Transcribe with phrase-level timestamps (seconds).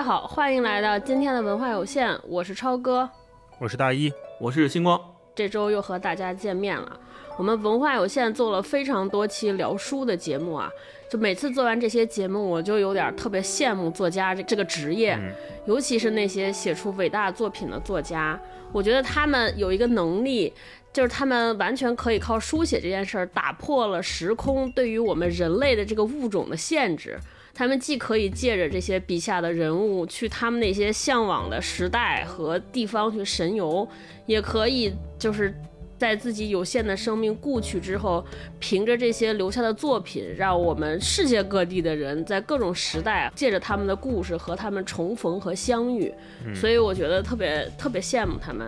[0.00, 3.06] 家好，欢迎来到今天的文化有限，我是超哥，
[3.58, 4.98] 我是大一，我是星光，
[5.34, 6.98] 这周又和大家见面了。
[7.36, 10.70] 我们文化有限做了非常多期聊书的节目啊，
[11.10, 15.18] 就每次做完这些节目，我就有点特别羡慕作家这这个职业，
[15.66, 18.40] 尤其是那些写出伟大作品的作家，
[18.72, 20.50] 我觉得他们有一个能力。
[20.92, 27.16] 就是他们完全可以靠书写这件事儿打破了时空对于我们人类的这个物种的限制。
[27.52, 33.88] 他们既可以借着这些笔下的人物去他们那些向往的时代和地方去神游，
[34.26, 35.54] 也可以就是。
[36.00, 38.24] 在自己有限的生命故去之后，
[38.58, 46.10] 凭着这些留下的作品，让我们世界各地的人在各种时代借着他们的故事和他们重逢和相遇。
[46.54, 48.66] 所以我觉得特别特别羡慕他们。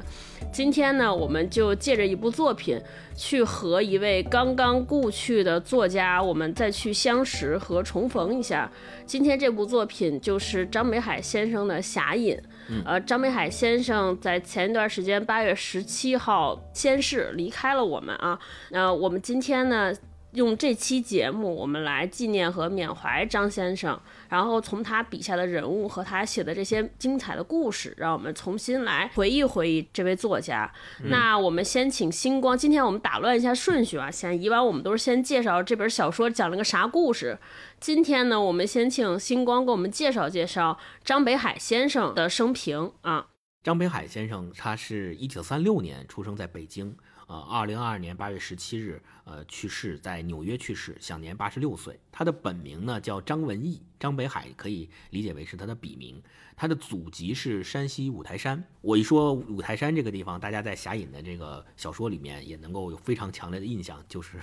[0.53, 2.79] 今天呢，我们就借着一部作品，
[3.17, 8.71] 去和一位刚刚故去的作家，我们再去相识和重逢一下。
[9.07, 12.37] 今天这部作品就是张北海先生的《侠隐》。
[12.85, 18.39] 呃，张北海先生在前一段时间八月十七号仙逝，离开了我们啊。
[18.71, 19.93] 那我们今天呢，
[20.33, 30.73] 用这期节目，我们来纪念和缅怀张先生，然后从他笔下的人物和他写的这些精彩的故事，让我们重新来回忆回忆这位作家。
[31.05, 37.39] 那我们先请星光，今天我们打乱一下顺序啊，先以往我们都是先介绍这本小说讲了个啥故事。
[37.79, 43.27] 今天呢，我们先请星光给我们介绍介绍张北海先生的生平啊。
[43.63, 46.97] 张北海先生，他是一九三六年出生在北京，
[47.29, 51.99] 呃，二零二二年八月十七日，呃，去世在纽约去世，享年八十六岁。
[52.11, 56.23] 他的本名呢叫张文义，张北海可以理解为是他的笔名。
[56.55, 58.63] 他的祖籍是山西五台山。
[58.81, 64.39] 我一说五台山这个地方，大家在侠隐的这个小说里面也能够有非常强烈的印象，就是。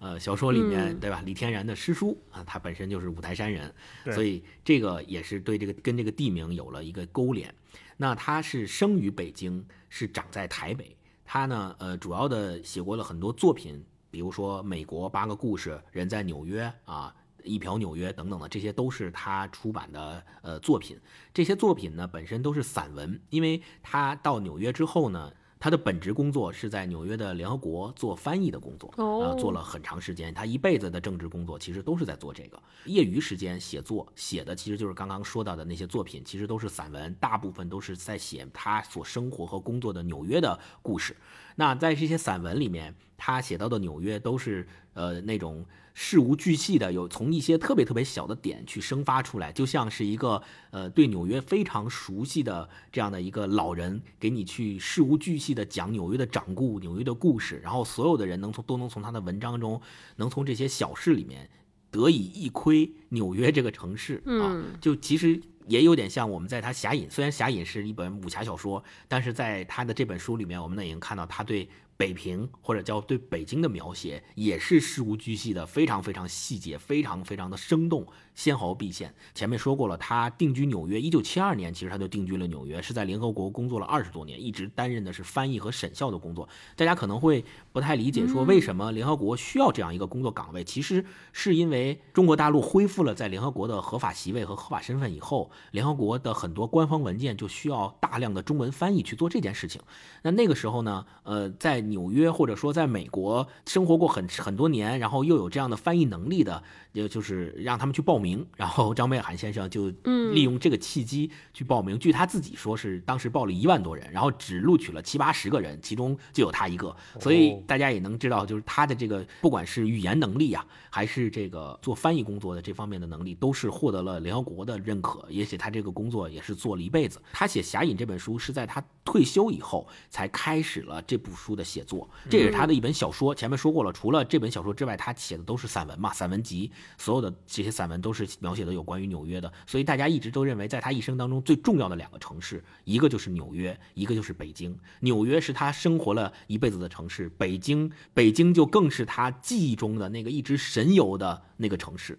[0.00, 1.20] 呃，小说里面对吧？
[1.26, 3.74] 李天然的师叔啊，他本身就是五台山人，
[4.12, 7.52] 所以这个也是对这个跟这个地名有了一个勾连。
[7.96, 10.96] 那他是生于北京，是长在台北。
[11.24, 17.14] 他呢，呃，主要的写过了很多作品，比如说《美国八个故事》《人在纽约》啊，
[17.44, 20.98] 《一瓢纽约》等等的，这些都是他出版的呃作品。
[21.32, 25.32] 这些作品呢，本身都是散文，因为他到纽约之后呢。
[25.60, 30.32] 他的本职工作是在纽约的联合国做翻译的工作，啊，做了很长时间。
[30.32, 32.62] 他一辈子的政治工作其实都是在做这个。
[32.84, 41.16] 业余时间写作写的其实就是刚刚说到的那些作品，其实都是散文，大部分都是在写他所生活和工作的纽约的故事。
[41.58, 45.66] 那在这些散文里面，他写到的纽约都是呃那种。
[46.00, 59.82] 事无巨细的，有从一些特别特别小的点去生发出来，就像是一个呃对纽约非常熟悉的这样的一个老人，给你去事无巨细的讲纽约的掌故、纽约的故事，然后所有的人能从都能从他的文章中，
[60.14, 61.50] 能从这些小事里面
[61.90, 71.68] 得以一窥纽约这个城市啊，就其实也有点像我们在他《侠隐》，虽然《侠隐》是一本武侠小说，但是在他的这本书里面，我们呢已经看到他对。
[71.98, 78.06] 北平或者叫对北京的描写，也是事无巨细的，非常非常细节，非常非常的生动。
[78.36, 79.12] 纤毫毕现。
[79.34, 86.48] 前面说过了，他定居纽约，一九七二年，其实他就定居了纽约，是在联合国工作了二十多年，一直担任的是翻译和审校的工作。
[86.76, 87.44] 大家可能会
[87.78, 90.64] 不太理解，说为什么联合国需要这样一个工作岗位？
[90.64, 99.80] 其实是因为中国大陆恢复了在联合国的合法席位和合法身份以后，联合国的很多官方文件就需要大量的中文翻译去做这件事情。
[100.22, 106.60] 那那个时候呢，呃，在纽约或者说在美国生活过很很多年，然后又有这样的翻译能力的。
[106.92, 109.88] 也就是让他们去报名，然后张北海先生就
[110.32, 111.96] 利用这个契机去报名。
[111.96, 116.96] 据他自己说，是当时报了一万多人，然后只录取了七八十个人，其中就有他一个。
[117.20, 125.24] 所以大家也能知道，就是他的这个不管是语言能力呀，还是这个做翻译工作的这方面的能力，都是获得了联合国的认可。
[125.28, 127.20] 也许他这个工作也是做了一辈子。
[127.30, 133.34] 他写《侠隐》这本书是在他退休以后才开始了这部书的写作，这也是他的一本小说。
[133.34, 136.72] 前面说过了，除了这本小说之外，他写的都是散文嘛，散文集。
[136.96, 144.74] 所有的这些散文都是描写的有关于纽约的，所以大家一直都认为，在他一生当中最重要的两个城市，一个就是纽约，一个就是北京。
[145.00, 152.18] 纽约是他生活了一辈子的城市，北京，北京就更是他记忆中的那个一直神游的那个城市。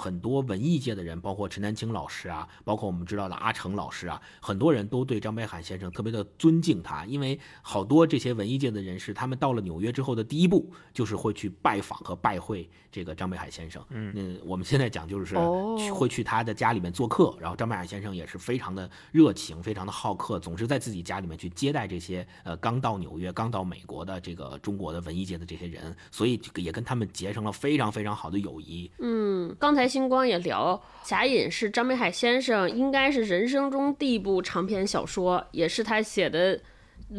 [0.00, 13.84] 很多文艺界的人，包括陈丹青老师啊，包括我们知道的阿成老师啊，很多人都对张北海先生特别的尊敬他，因为好多这些文艺界的人士，他们到了纽约之后的第一步就是会去拜访和拜会这个张北海先生。
[13.90, 15.36] 嗯，我们现在讲就是
[15.92, 28.90] 会去他的家里面做客，然后张北海先生也是非常的热情，非常的好客，总是在自己家里面去接待这些呃刚到纽约、刚到美国的这个中国的文艺界的这些人，所以也跟他们结成了非常非常好的友谊。
[28.98, 29.89] 嗯，刚才。
[29.90, 36.56] 才星光也聊，《侠隐》是张北海先生应该是人生中第一部长篇小说，也是他写的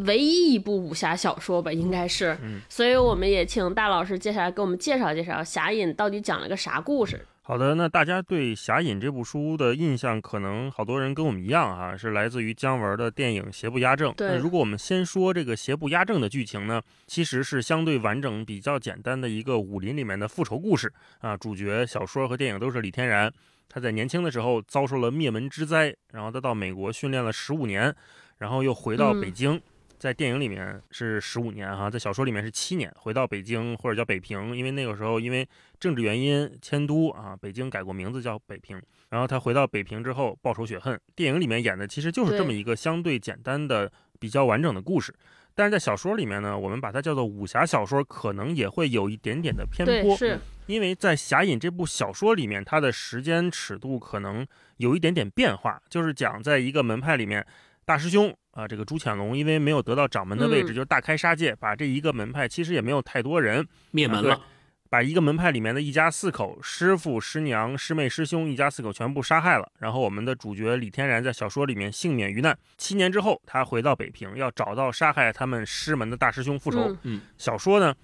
[0.05, 2.37] 唯一一部武侠小说吧，应该是。
[2.69, 7.19] 所以我们也请大老师接下来给我们介绍介绍《侠隐》到底讲了个啥故事。
[7.51, 14.09] 好的，那大家对《侠隐》这部书的印象，可能好多人跟我们一样啊，是来自于姜文的电影《邪不压正》。
[14.15, 14.29] 对。
[14.29, 21.35] 那如果我们先说这个《邪不压正》的剧情呢，其实是相对完整、比较简单的一个武林里面的复仇故事啊。
[21.35, 23.29] 主角小说和电影都是李天然，
[23.67, 27.93] 他在年轻的时候遭受了灭门之灾，然后他到美国训练了十五年，
[28.37, 29.61] 然后又回到北京。
[30.01, 32.91] 在电影里面是十五年哈，在小说里面是七年。
[32.95, 35.47] 回到北京或者叫北平，因为那个时候因为
[35.79, 38.81] 政治原因迁都啊，北京改过名字叫北平。
[39.11, 40.99] 然后他回到北平之后报仇雪恨。
[41.15, 45.13] 电影里面演的其实就是这么一个相对简单的、比较完整的故事。
[45.53, 50.17] 但是在小说里面呢，我们把它叫做武侠小说，可能也会有一点点的偏颇。
[50.17, 54.47] 是，因为在《侠隐》这部小说里面，它的时间尺度可能
[54.77, 57.45] 有一点点变化，就是讲在一个门派里面。
[57.83, 64.41] 大师兄啊，这个朱潜龙因为没有得到掌门的位置，就大开杀戒，把这一个门派其实也没有太多人灭门了，
[64.89, 69.71] 把一个门派里面的一家四口师傅、师娘、师妹、师兄一家四口全部杀害了。
[69.79, 72.57] 然后我们的主角李天然在小说里面幸免于难。
[72.77, 76.93] 七年之后，他回到北平，要找到杀害他们师门的大师兄复仇。
[77.03, 77.95] 嗯，小说呢，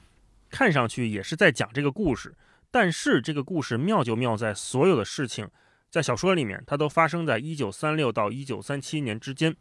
[0.50, 2.34] 看上去也是在讲这个故事，
[2.72, 5.50] 但是这个故事妙就妙在所有的事情
[5.92, 9.54] 在小说里面，它都发生在一九三六到一九三七年之间。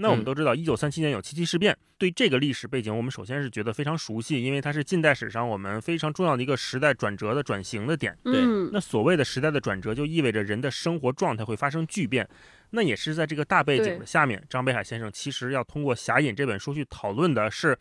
[0.00, 1.76] 那我们都知道，一九三七年有七七事变。
[1.98, 8.16] 对这个历史背景，我们首先是觉得非常熟悉，因为它是近代史上我们非常重要的一个时代转折的转型的点。
[8.22, 8.40] 对，
[8.72, 12.28] 那所谓的时代的转折，就意味着人的生活状态会发生巨变。
[12.70, 17.76] 那也是在这个大背景的下面，张北海先生其实要通过《侠隐》这本书去讨论的是，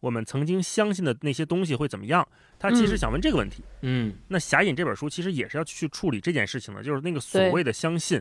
[0.00, 2.26] 我们曾经相信的那些东西会怎么样。
[2.58, 3.62] 他其实想问这个问题。
[3.82, 8.18] 嗯，那《侠隐》这本书其实也是要去处理这件事情的，就是那个所谓的相信。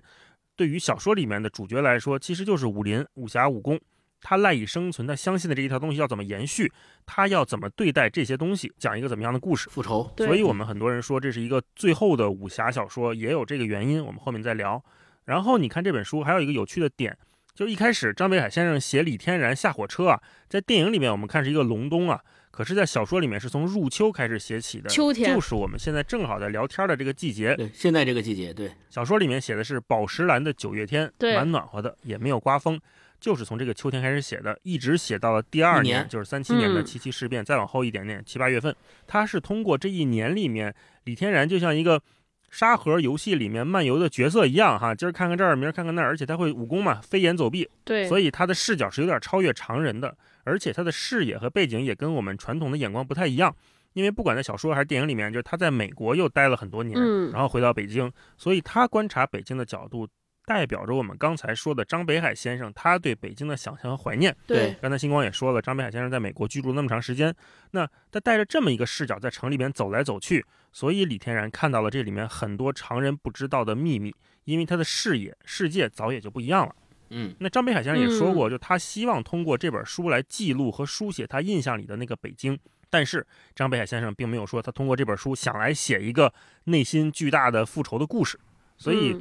[0.57, 3.79] 对于小说里面的主角来说，其实就是武林、武侠、武功，
[4.19, 6.69] 他赖以生存，他相信的这一套东西要怎么延续，
[7.05, 10.11] 他要怎么对待这些东西，讲一个怎么样的故事，复仇。
[10.17, 14.83] 所以我们很多人说这是一个最后的武侠小说，也有这个原因，我们后面再聊。
[15.25, 17.15] 然后你看这本书还有一个有趣的点，
[17.53, 22.19] 就一开始张北海先生写李天然下火车啊，在电影里面我们看是一个隆冬啊。
[22.49, 27.55] 可是，在小说里面是从入秋开始写起的，秋天就是我们现在正好在聊天的这个季节。
[27.55, 28.71] 对，现在这个季节，对。
[28.89, 32.79] 小说里面写的是宝石蓝的九月天，蛮暖和的，也没有刮风，
[33.19, 38.75] 就是从这个秋天开始写的，一直写到了第二年，就是三七年的七七事变，再往后一点点，七八月份。
[39.05, 40.73] 他是通过这一年里面，
[41.03, 42.01] 李天然就像一个
[42.49, 50.17] 沙盒游戏里面漫游的角色一样，哈，今儿看看这儿，明儿看看那儿，而且他会武功嘛，飞檐走壁，对，所以他的视角是有点超越常人的。
[50.47, 53.53] 而且他的视野和背景也跟我们传统的眼光不太一样，
[53.91, 56.97] 因为不管在小说还是电影里面，就是他在美国又待了很多年，
[57.31, 60.07] 然后回到北京，所以他观察北京的角度，
[60.45, 64.33] 代表着我们刚才说的张北海先生他对北京的想象和怀念。
[64.47, 67.35] 对，刚才星光也说了，张北海先生在美国居住那么长时间，
[67.71, 74.15] 那他带着这么一个视角在城里面走来走去，所以李天然看到了这里面很多常人不知道的秘密，
[74.45, 76.73] 因为他的视野世界早也就不一样了。
[77.09, 82.57] 嗯，那张北海先生也说过，就他希望通过这本书来记录和书写他印象里的那个北京。
[82.89, 86.33] 但是张北海先生并没有说他通过这本书想来写一个
[86.65, 88.39] 内心巨大的复仇的故事，
[88.77, 89.15] 所以。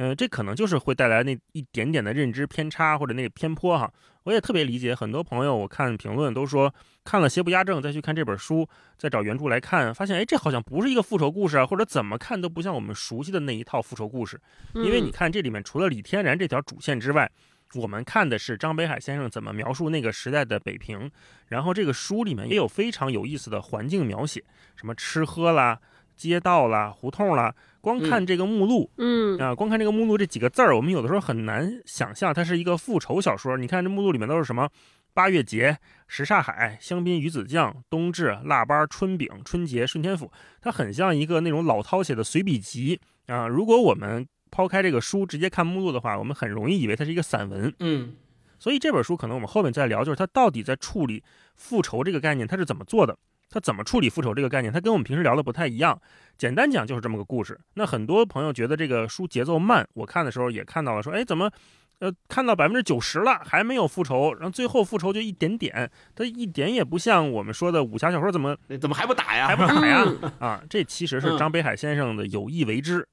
[0.00, 3.92] 嗯，这可能就是会带来那一点点的认知偏差或者那个偏颇哈。
[4.22, 14.40] 我也特别理解很多朋友，我看评论都说看了《邪不压正》，再去看这本书，再找原著来看，发现哎，这好像不是一个复仇故事啊，或者怎么看都不像我们熟悉的那一套复仇故事。
[14.74, 17.28] 因为你看这里面除了李天然这条主线之外，
[17.74, 21.10] 我们看的是张北海先生怎么描述那个时代的北平，
[21.48, 24.44] 然后这个书里面也有非常有意思的环境描写，
[24.76, 25.80] 什么吃喝啦。
[26.14, 27.54] 街道啦，胡同啦，
[27.88, 33.56] 光看这个目录，嗯啊，光看这个目录这几个字儿，我们有的时候很难想象它是一个复仇小说。
[33.56, 34.68] 你看这目录里面都是什么？
[35.14, 40.30] 八月节、什刹海、香槟鱼子酱、冬至、腊八、春饼、春节、顺天府，
[40.60, 43.48] 它很像一个那种老饕写的随笔集啊。
[43.48, 47.72] 如果我们抛开这个书，直接看目录的话，我们很容易以为它是一个散文。
[47.80, 48.14] 嗯，
[48.58, 51.24] 所以这本书可能我们后面再聊，就是它到底在处理
[51.56, 53.16] 复仇这个概念，它是怎么做的。
[53.50, 54.72] 他怎么处理复仇这个概念？
[54.72, 56.00] 他跟我们平时聊的不太一样。
[56.36, 57.58] 简单讲就是这么个故事。
[57.74, 61.50] 那很多朋友觉得这个书节奏慢，我看的时候也看到了，说，哎，怎么，
[61.98, 69.48] 呃，看到百分之九十了还没有复仇，然后最后复仇就一点点，它一点也不像我们说的武侠小说，怎么怎么还不打呀？
[69.48, 70.04] 还不打呀？
[70.38, 73.08] 啊，这其实是张北海先生的有意为之。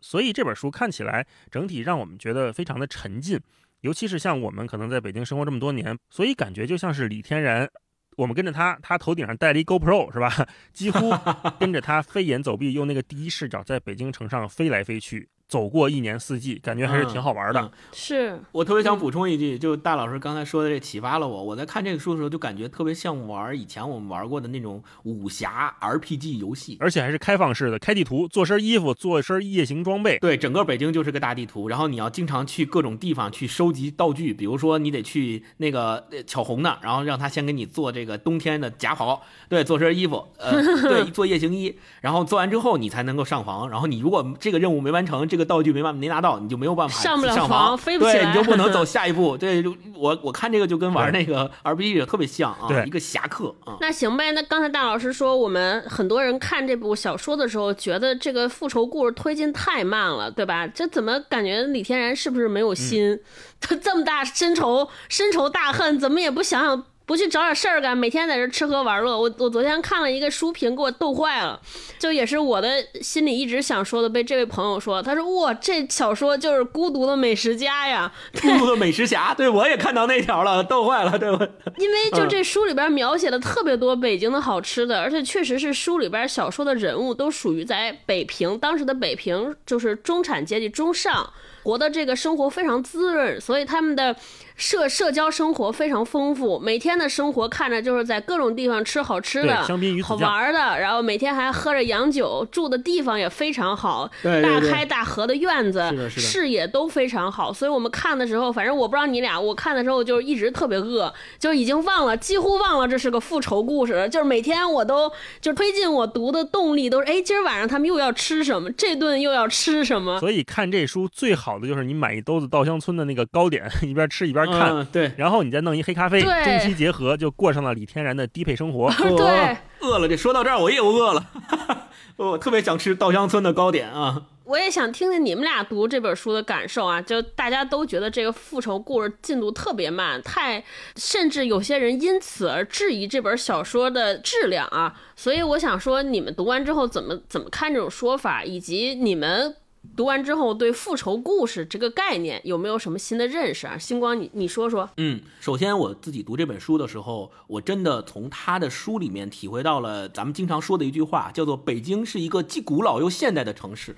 [0.00, 3.40] 所以这本书看起来整体让我们觉得非常的沉浸，
[3.80, 7.70] 尤其是像我们可能在北京生活这么多年，所以感觉就像是李天然。
[8.16, 10.46] 我们跟着他，他头顶上戴了一 GoPro 是吧？
[10.72, 11.14] 几乎
[11.60, 15.28] 跟着他飞檐走壁，用那个第一视角在北京城上飞来飞去。
[15.48, 17.70] 走过一年四季，感觉还是挺好玩的。
[17.92, 21.44] 是我特别想补充一句，就大老师刚才说的这启发了我。
[21.44, 30.18] 我在看这个书的时候，就感觉特别像玩以前我们玩过的那种武侠 RPG 游戏，而且还是开放式的，开地图，做身衣服，做身夜行装备。
[30.18, 43.68] 对，整个北京就是个大地图，然后你要经常去各种地方去收集道具，比如说你得去那个巧红那，然后让他先给你做这个冬天的夹袍，对，做身衣服，呃， 对，做夜行衣，然后做完之后你才能够上房。
[43.70, 49.36] 然后你如果这个任务没完成，这个道具没办法没拿到，你就没有办法上不了房，飞不起来，对，你就不能走 下一步。
[49.36, 49.62] 对，
[49.94, 53.76] 我我看这个就跟玩那个 RPG 特别像啊，对，一个侠客啊。
[53.80, 60.66] 那行呗，那刚才大老师说，我们很多人看这部小说的时候，觉得这个复仇故事推进太慢了，对吧？
[60.66, 63.18] 这怎么感觉李天然是不是没有心？
[63.60, 66.84] 他 这么大深仇深仇大恨，怎么也不想想？
[67.06, 69.16] 不去找点事儿干，每天在这吃喝玩乐。
[69.16, 71.60] 我我昨天看了一个书评，给我逗坏了。
[72.00, 72.68] 就也是我的
[73.00, 79.32] 心里一直想说的，被这位朋友说，他说哇，这小说就是孤独的美食家呀，孤独的美食侠。
[79.32, 81.48] 对我也看到那条了，逗坏了，对吧？
[81.78, 91.32] 因为就这书里边描写了特别多北京的好吃的，而且确实是书里边小说的人物都属于在北平，当时的北平就是中产阶级中上。
[91.62, 94.14] 活的这个生活非常滋润，所以他们的
[94.56, 96.58] 社社交生活非常丰富。
[96.58, 99.64] 每天的生活看着就是在各种地方吃好吃的、
[100.02, 107.52] 好玩的，然后每天还喝着洋酒，住的地方也非常好，大开大合的院子，视野都非常好。
[107.52, 114.08] 所以我们看的时候，反正我不知道你俩，我看的时候就一直特别饿，就已经忘了，几乎忘了这是个复仇故事。
[114.10, 115.10] 就是每天我都
[115.40, 118.70] 就推进我读的动力都是，哎，今儿晚上他们又要吃什么？
[118.72, 120.18] 这顿又要吃什么？
[120.18, 121.36] 所以看这书最。
[121.36, 128.90] 好的就是你买一兜子稻香村的那个糕点， 一边吃一边看，对，然后你再弄一黑咖啡，中西结合，就过上了李天然的低配生活。
[129.16, 131.26] 对，饿了，这说到这儿我也饿了，
[132.16, 134.22] 我特别想吃稻香村的糕点啊！
[134.44, 137.02] 我也想听听你们俩读这本书的感受啊！
[137.02, 140.62] 就大家都觉得这个复仇故事进度特别慢，太，
[140.94, 144.94] 甚至有些人因此而质疑这本小说的质量啊！
[145.16, 149.56] 所以我想说，你们读完之后怎么怎么看这种说法，以及你们。
[149.94, 153.76] 读完之后，对复仇故事这个概念有没有什么新的认识啊？
[153.78, 154.88] 星光，你你说说。
[154.96, 163.94] 嗯，首先我自己读这本书的时候，我真的从他的书里面体会到了咱们经常说的一句话，叫做“北京是一个既古老又现代的城市”。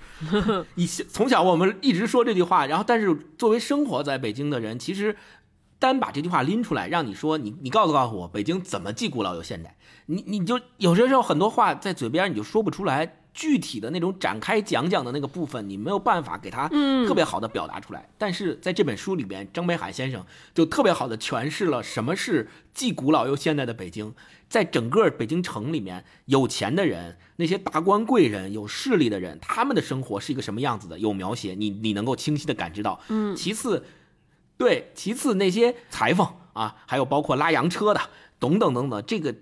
[0.75, 5.15] 以从小我们一直说这句话，然后但是作为生活在北京的人，其实
[5.79, 9.77] 单把这句话拎出来，让你说你你告诉告诉我，北京怎么既古老又现代？
[10.07, 13.18] 你你就有些时候很多话在嘴边你就说不出来。
[13.39, 16.67] 具体的那种展开讲讲的那个部分，你没有办法给他
[17.07, 18.09] 特别好的表达出来。
[18.17, 24.13] 但是在这本书里边，张北海先生就特别好的诠释了什么是既古老又现代的北京。
[24.49, 30.99] 在整个北京城里面，有钱的人、那些达官贵人、有势力的人，他们的生活是一个什么样子的？
[30.99, 32.99] 有描写，你你能够清晰的感知到。
[33.07, 33.33] 嗯。
[33.37, 33.85] 其次，
[34.57, 38.01] 对，其次那些裁缝啊，还有包括拉洋车的，
[38.37, 39.33] 等等等等，这个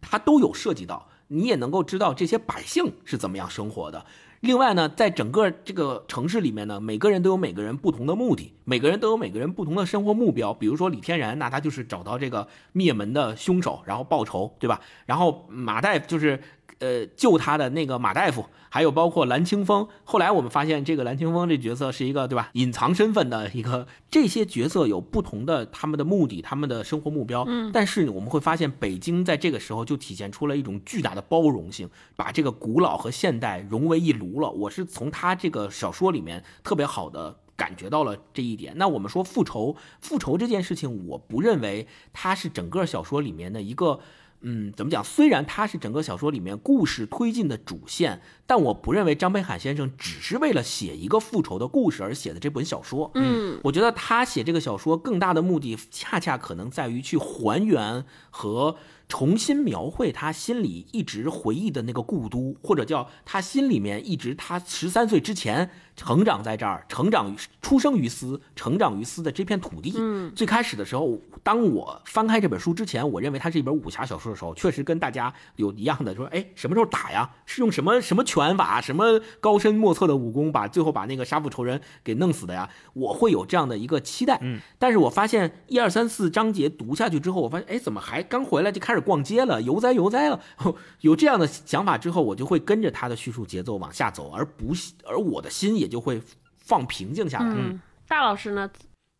[0.00, 1.08] 他都有涉及到。
[1.28, 4.04] 你也能够知道这些百姓是怎么样生活的。
[4.40, 10.52] 另外呢，在整个这个城市里面呢，每个人都有每个人不同的目的，每个人都有每个人不同的生活目标。
[10.52, 14.80] 比如说李天然，那他就是找到这个灭门的凶手，然后报仇，对吧？
[15.06, 16.40] 然后马岱就是。
[16.84, 19.88] 呃，救他的那个马大夫，还有包括蓝清风。
[20.04, 22.50] 后来我们发现，这个蓝清风这角色是一个，对吧？
[22.52, 23.86] 隐藏身份的一个。
[24.10, 27.44] 这些角色有不同的他们的目的，他们的生活目标。
[27.48, 27.70] 嗯。
[27.72, 34.50] 但是我们会发现，北京在这个时候就体现出了一种巨大的包容性，把这个古老和现代融为一炉了。
[34.50, 38.74] 我是从他这个小说里面特别好的感觉到了这一点。
[38.76, 44.00] 那我们说复仇，复仇这件事情，我不认为它是整个小说里面的一个。
[44.46, 45.02] 嗯，怎么讲？
[45.02, 53.10] 虽然它是整个小说里面故事推进的主线，但我不认为张北海先生只是为了写一个复仇的故事而写的这本小说。
[53.14, 58.76] 嗯，我觉得他写这个小说更大的目的，恰恰可能在于去还原和。
[59.06, 69.92] 重新描绘他心里一直回忆的那个故都，或者叫他心里面一直他十三岁之前成长在这儿、成长出生于斯、成长于斯的这片土地。
[69.98, 77.30] 嗯，最开始的时候，当我翻开这本书之前，我认为它是一本武侠小说的时候，确实跟大家有一样的说，哎，什么时候打呀？
[77.44, 82.68] 是用什么什么拳法、什么高深莫测的武功，把最后把那个杀父仇人给弄死的呀？
[82.94, 84.36] 我会有这样的一个期待。
[84.42, 90.40] 嗯，但是我发现一二三四章节读下去之后，我发现，哎，怎么还刚回来就开始逛街了，悠哉悠哉了。
[91.02, 94.74] 有这样的想法之后，我就会跟着他的叙述节奏往下走，而不
[95.04, 96.20] 而我的心也就会
[96.56, 97.54] 放平静下来。
[97.56, 98.68] 嗯，大老师呢？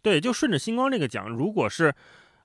[0.02, 1.94] 对，就顺着星光这个讲，如果是。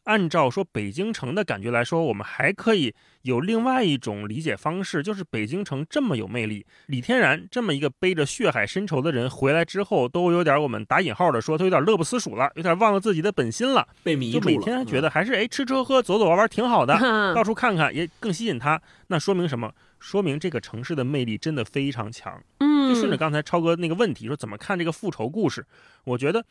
[0.10, 14.44] 按照说北京城的感觉来说，我们还可以有另外一种理解方式，就是北京城这么有魅力，李天然这么一个背着血海深仇的人回来之后，都有点我们打引号的说，他有点乐不思蜀了，有点忘了自己的本心了，被迷住了。
[14.44, 16.98] 就每天觉得还是哎吃吃喝喝、走走玩玩挺好的，
[17.36, 18.82] 到处看看也更吸引他。
[19.10, 19.72] 那说明什么？
[20.00, 22.42] 说明这个城市的魅力真的非常强。
[22.58, 25.64] 嗯，就顺着刚才超哥那个问题说，怎么看这个复仇故事？
[26.04, 26.44] 我觉得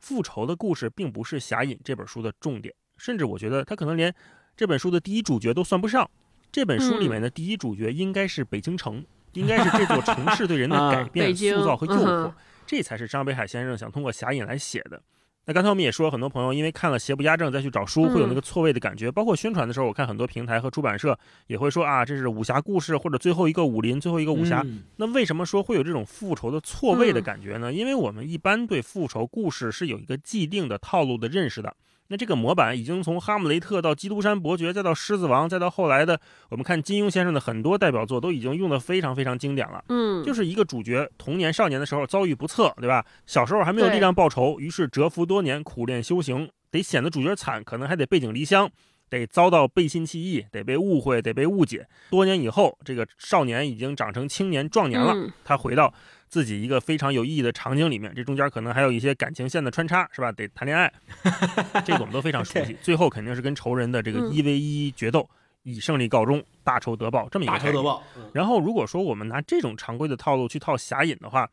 [0.00, 2.74] 复仇的故事并不是《侠隐》这本书的重点。
[2.96, 4.14] 甚至我觉得他可能连
[4.56, 6.08] 这本书的第一主角都算不上。
[6.52, 12.32] 这本书里面的第一主角应该是北京城，应该是这座城市对人的改变、塑造和诱惑，
[12.66, 15.02] 这才是张北海先生想通过侠隐来写的。
[15.48, 19.12] 那刚才我们也说，很多朋友因为看了邪不压正再去找书，会有那个错位的感觉。
[19.12, 24.64] 包括宣传的时候，我看很多平台和出版社也会说啊，这是武侠故事或者最后一个武林、最后一个武侠。
[24.96, 27.72] 那为什么说会有这种复仇的错位的感觉呢？
[27.72, 31.76] 因为我们一般对复仇故事是有一个既定的套路的认识的。
[32.08, 36.20] 那这个模板已经从《哈姆雷特》到《基督山伯爵》，再到《狮子王》，再到后来的
[36.50, 39.84] 我们看金庸先生的很多代表作，都已经用的非常非常经典了。
[39.88, 43.04] 嗯，就是一个主角童年少年的时候遭遇不测，对吧？
[43.26, 48.70] 小时候还没有力量报仇，于是蛰伏多年，苦练修行，得显得主角惨，可能还得背井离乡，
[49.08, 51.86] 得遭到背信弃义，得被误会，得被误解。
[52.10, 55.92] 多年以后，这个少年已经长成青年壮年了，他回到。
[56.36, 60.30] 自己一个非常有意义的场景里面，这中间可能还有一些感情线的穿插，是吧？
[60.32, 60.92] 得谈恋爱，
[61.82, 62.76] 这个我们都非常熟悉。
[62.82, 65.26] 最后肯定是跟仇人的这个一 v 一决斗，
[65.62, 67.54] 以胜利告终，大仇得报这么一个。
[67.54, 68.02] 大仇得报。
[68.34, 71.48] 然后如果说我们拿这种常规的套路去套侠隐的话，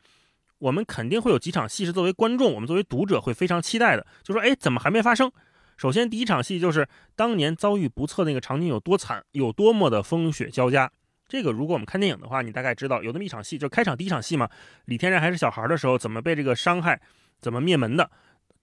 [0.58, 5.32] 我们肯定会有几场戏是作为观众，我们作为读者会非常期待的，就说哎，怎么还没发生？
[5.78, 6.86] 首先第一场戏就是
[7.16, 10.92] 当年遭遇不测那个场景有多惨，有多么的风雪交加。
[11.34, 14.48] 这个如果我们看电影的话，你大概知道有那么一场戏，就开场第一场戏嘛。
[14.84, 17.00] 李天然还是小孩的时候，怎么被这个伤害，
[17.40, 18.08] 怎么灭门的。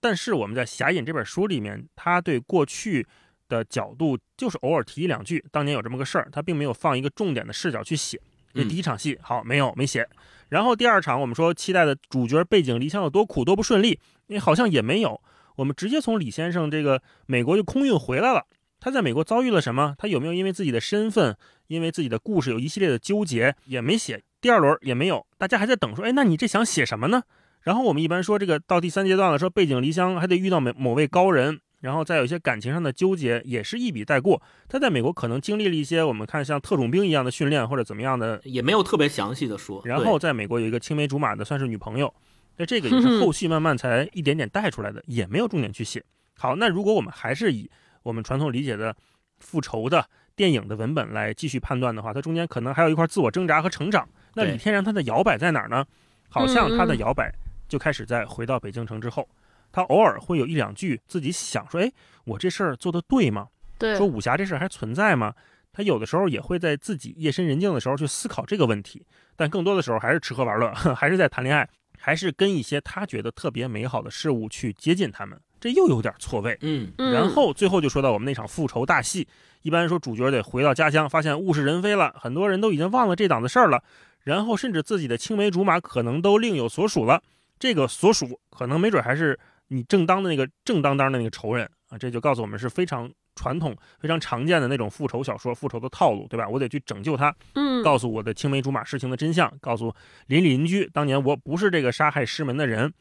[0.00, 3.06] 但是我们在《侠隐》这本书里面，他对过去
[3.46, 8.18] 的角度就是偶尔提一两句，当年有这么个事儿，他并没有放一个重点的视角去写。
[8.54, 10.08] 这第一场戏好没有没写。
[10.48, 15.20] 然后第二场我们说期待的主角背井离乡有多苦多不顺利，那好像也没有。
[15.56, 18.46] 我们直接从李先生这个美国就空运回来了。
[18.82, 19.94] 他在美国遭遇了什么？
[19.96, 21.36] 他有没有因为自己的身份？
[21.68, 27.22] 因为自己的故事有一系列的纠结，也没写第二轮也没有，大家还在等说，哎，那你这想写什么呢？
[27.60, 34.42] 然后我们一般说这个到第三阶段了，说背井离乡还得遇到某某位高人，然后再有一些感情上的纠结，也是一笔带过。
[34.68, 39.80] 他在美国可能经历了一些我们看像特种兵一样的训练或者怎么样的，也没有特别详细的说。
[39.84, 42.12] 然后在美国有一个青梅竹马的算是女朋友，
[42.56, 46.02] 那这个也是 后续慢慢才一点点带出来的，也没有重点去写。
[46.36, 47.70] 好，那如果我们还是以
[48.02, 48.94] 我们传统理解的
[49.38, 50.06] 复仇的。
[50.34, 54.08] 电影的文本来继续判断的话，它中间可能还有一块自我挣扎和成长。
[54.34, 55.84] 那李天然他的摇摆在哪儿呢？
[56.30, 57.30] 好像他的摇摆
[57.68, 59.28] 就开始在回到北京城之后，
[59.70, 61.92] 他偶尔会有一两句自己想说：“哎，
[62.24, 65.34] 我这事儿做的对吗？”对，说武侠这事儿还存在吗？
[65.70, 69.04] 他有的时候也会在自己夜深人静的时候去思考这个问题，
[69.36, 75.38] 但更多的时候还是吃喝玩乐， 还是在谈恋爱，还是跟一些他觉得特别美好的事物去接近他们。
[75.62, 76.58] 这又有点错位。
[76.62, 79.28] 嗯，然后最后就说到我们那场复仇大戏。
[79.62, 83.80] 一般说，主角得回到家乡，发现物是人非了，很多人都已经忘了这档子事儿了，
[84.24, 87.22] 然后甚至自己的青梅竹马可能都另有所属了。
[87.60, 91.96] 这个所属可能没准还是你正当的那个正当当的那个仇人啊！
[91.96, 96.48] 这就告诉我们是非常传统、非常常见的那种复仇小说、复仇的套路，对吧？
[96.48, 99.94] 我得去拯救他，嗯，告诉我的青梅竹马事情的真相，告诉
[100.26, 102.92] 邻里邻居，当年我不是这个杀害师门的人。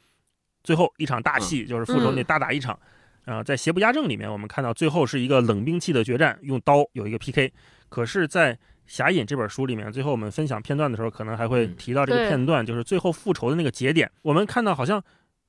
[0.64, 2.78] 最后一场大戏就是复仇，那大打一场。
[3.26, 7.54] 啊，在邪不压正里面，我们看到最后是一个冷兵器的决战，用刀有一个 PK。
[7.88, 14.12] 可是，在侠隐这本书里面，最后我们分享片段的时候，可能还会提到这个片段，就是最后复仇的那个节点。
[14.24, 15.02] 我们看到好像，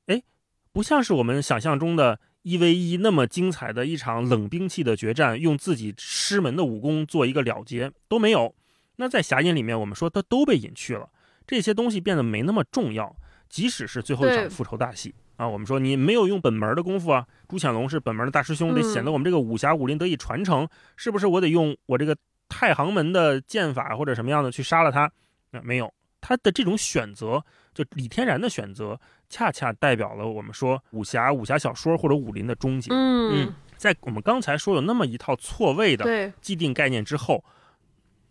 [0.05, 0.23] 哎，
[0.71, 8.55] 不像是我们想象中的一 v 一那么精彩的一场冷兵器的决战，用自己师门的武功做一个了结都没有。
[8.97, 11.09] 那在侠隐里面，我们说它都被隐去了，
[11.47, 13.17] 这些东西变得没那么重要。
[13.53, 15.15] 即使是最后一场复仇大戏。
[15.37, 21.27] 啊，我们说你没有用本门的功夫啊，朱潜龙是本门的大师兄，得显得我们这个武侠武林得以传承，是不是？
[21.27, 22.17] 我得用我这个
[22.49, 25.03] 太行门的剑法或者什么样的去杀了他？
[25.51, 32.91] 啊，没有，他的这种选择，就李天然的选择，恰恰代表了我们说武侠、武侠小说或者武林的终结。
[32.95, 37.45] 嗯，在我们刚才说有那么一套错位的既定概念之后，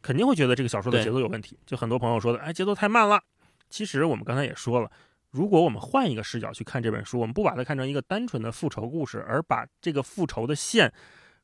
[0.02, 1.60] 肯定会觉得这个小说的节奏有问题。
[1.66, 3.22] 就很多朋友说的，哎，节奏太慢了。
[3.70, 4.90] 其实我们刚才也说了。
[5.32, 10.94] 如果我们换一个视角去看这本书，我们不把它看成一个单纯的复仇故事，而把这个复仇的线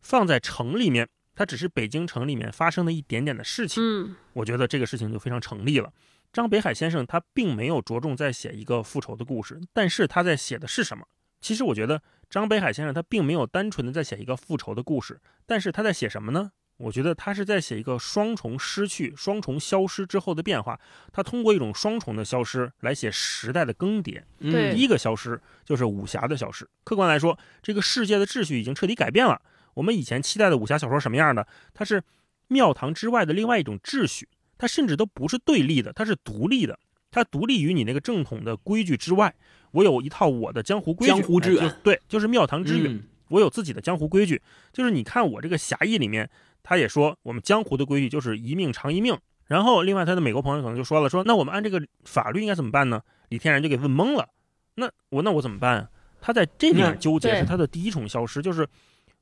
[0.01, 3.81] 放在城里面，它只是北京城里面发生的一点点的事情。
[3.81, 5.91] 嗯，我觉得这个事情就非常成立了。
[6.33, 11.07] 张北海先生他并没有着重在写一个复仇的故事，但是他在写的是什么？
[11.39, 16.51] 其实我觉得张北海先生他并没有单纯的在写一个复仇的故事，但是他在写什么呢？
[16.77, 20.79] 我觉得他是在写一个双重失去、双重消失之后的变化。
[21.11, 24.21] 他通过一种双重的消失来写时代的更迭。
[24.39, 26.69] 对第一个消失就是武侠的消失。
[26.83, 29.41] 客观来说，这个世界的秩序已经彻底改变了。
[29.73, 31.47] 我们以前期待的武侠小说什么样的？
[31.73, 32.03] 它是
[32.47, 36.77] 庙堂之外的另外一种秩序，它甚至都不是对立的，它是独立的，
[37.09, 39.33] 它独立于你那个正统的规矩之外。
[39.71, 42.93] 我有一套我的江湖规矩，江湖之远哎对，就是庙堂之远。
[42.93, 46.29] 嗯我有自己的江湖规矩，就是你看我这个侠义里面，
[46.67, 49.17] 他也说我们江湖的规矩就是一命偿一命。
[49.45, 53.01] 然后另外他的美国朋友可能就说了，说那我们按这个法律应该怎么办呢？
[53.29, 54.27] 李天然就给问懵了，
[54.75, 55.89] 那我那我怎么办啊？
[56.19, 58.67] 他在这里面嗯对纠结是他的第一重消失，就是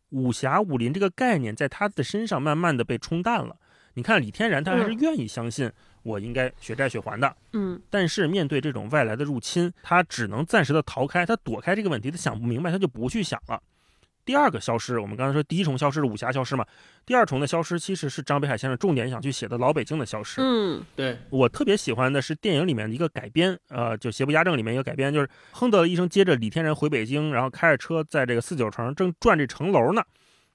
[0.09, 3.55] 武侠武林这个概念在他的身上慢慢的被冲淡了。
[3.93, 13.61] 你看李天然他还是嗯愿意相信我应该血债血还的，嗯，但是面对这种外来的入侵，他只能暂时的逃开，他躲开这个问题，他想不明白，他就不去想了。
[14.25, 16.65] 第二个消失，我们刚才说第一重消失是武侠消失嘛，
[17.05, 20.41] 第二重的消失其实是张北海先生重点想去写的老北京的消失。
[20.41, 30.01] 嗯，对，我特别喜欢的是电影里面的一个改编，呃，就《邪不压正》里面一个改编，就是亨德的医生接着李天然回北京，然后开着车在这个四九城正转这城楼呢，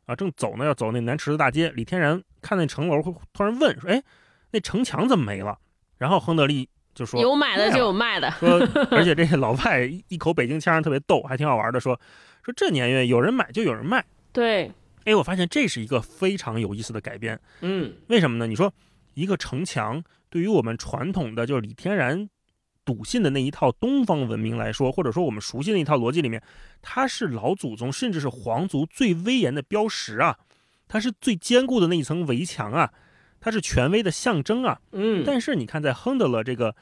[0.07, 1.71] 啊，正走呢，要走那南池子大街。
[1.71, 4.03] 李天然看那城楼会，突然问说：“哎，
[4.51, 5.57] 那城墙怎么没了？”
[5.97, 8.59] 然后亨德利就说：“有买的就有卖的，说，
[8.91, 11.79] 而且这个老外一一口北京腔，特别逗，还挺好玩的。
[11.81, 11.99] 说
[12.43, 14.05] 说这年月有人买就有人卖。
[14.33, 14.71] 对，
[15.05, 17.39] 哎，我发现这是一个非常有意思的改编。
[17.61, 18.47] 嗯为什么呢？
[18.47, 18.73] 你说
[19.15, 22.29] 一个城墙对于我们传统的就是李天然
[22.85, 26.43] 笃信的那一套东方文明来说，或者说我们熟悉的那一套逻辑里面，
[26.83, 30.39] 它是老祖宗甚至是皇族最威严的标识啊，
[30.89, 32.93] 它是最坚固的那一层围墙啊，
[33.41, 34.79] 它是权威的象征啊。
[34.93, 36.77] 嗯，但是你看，在亨德勒这个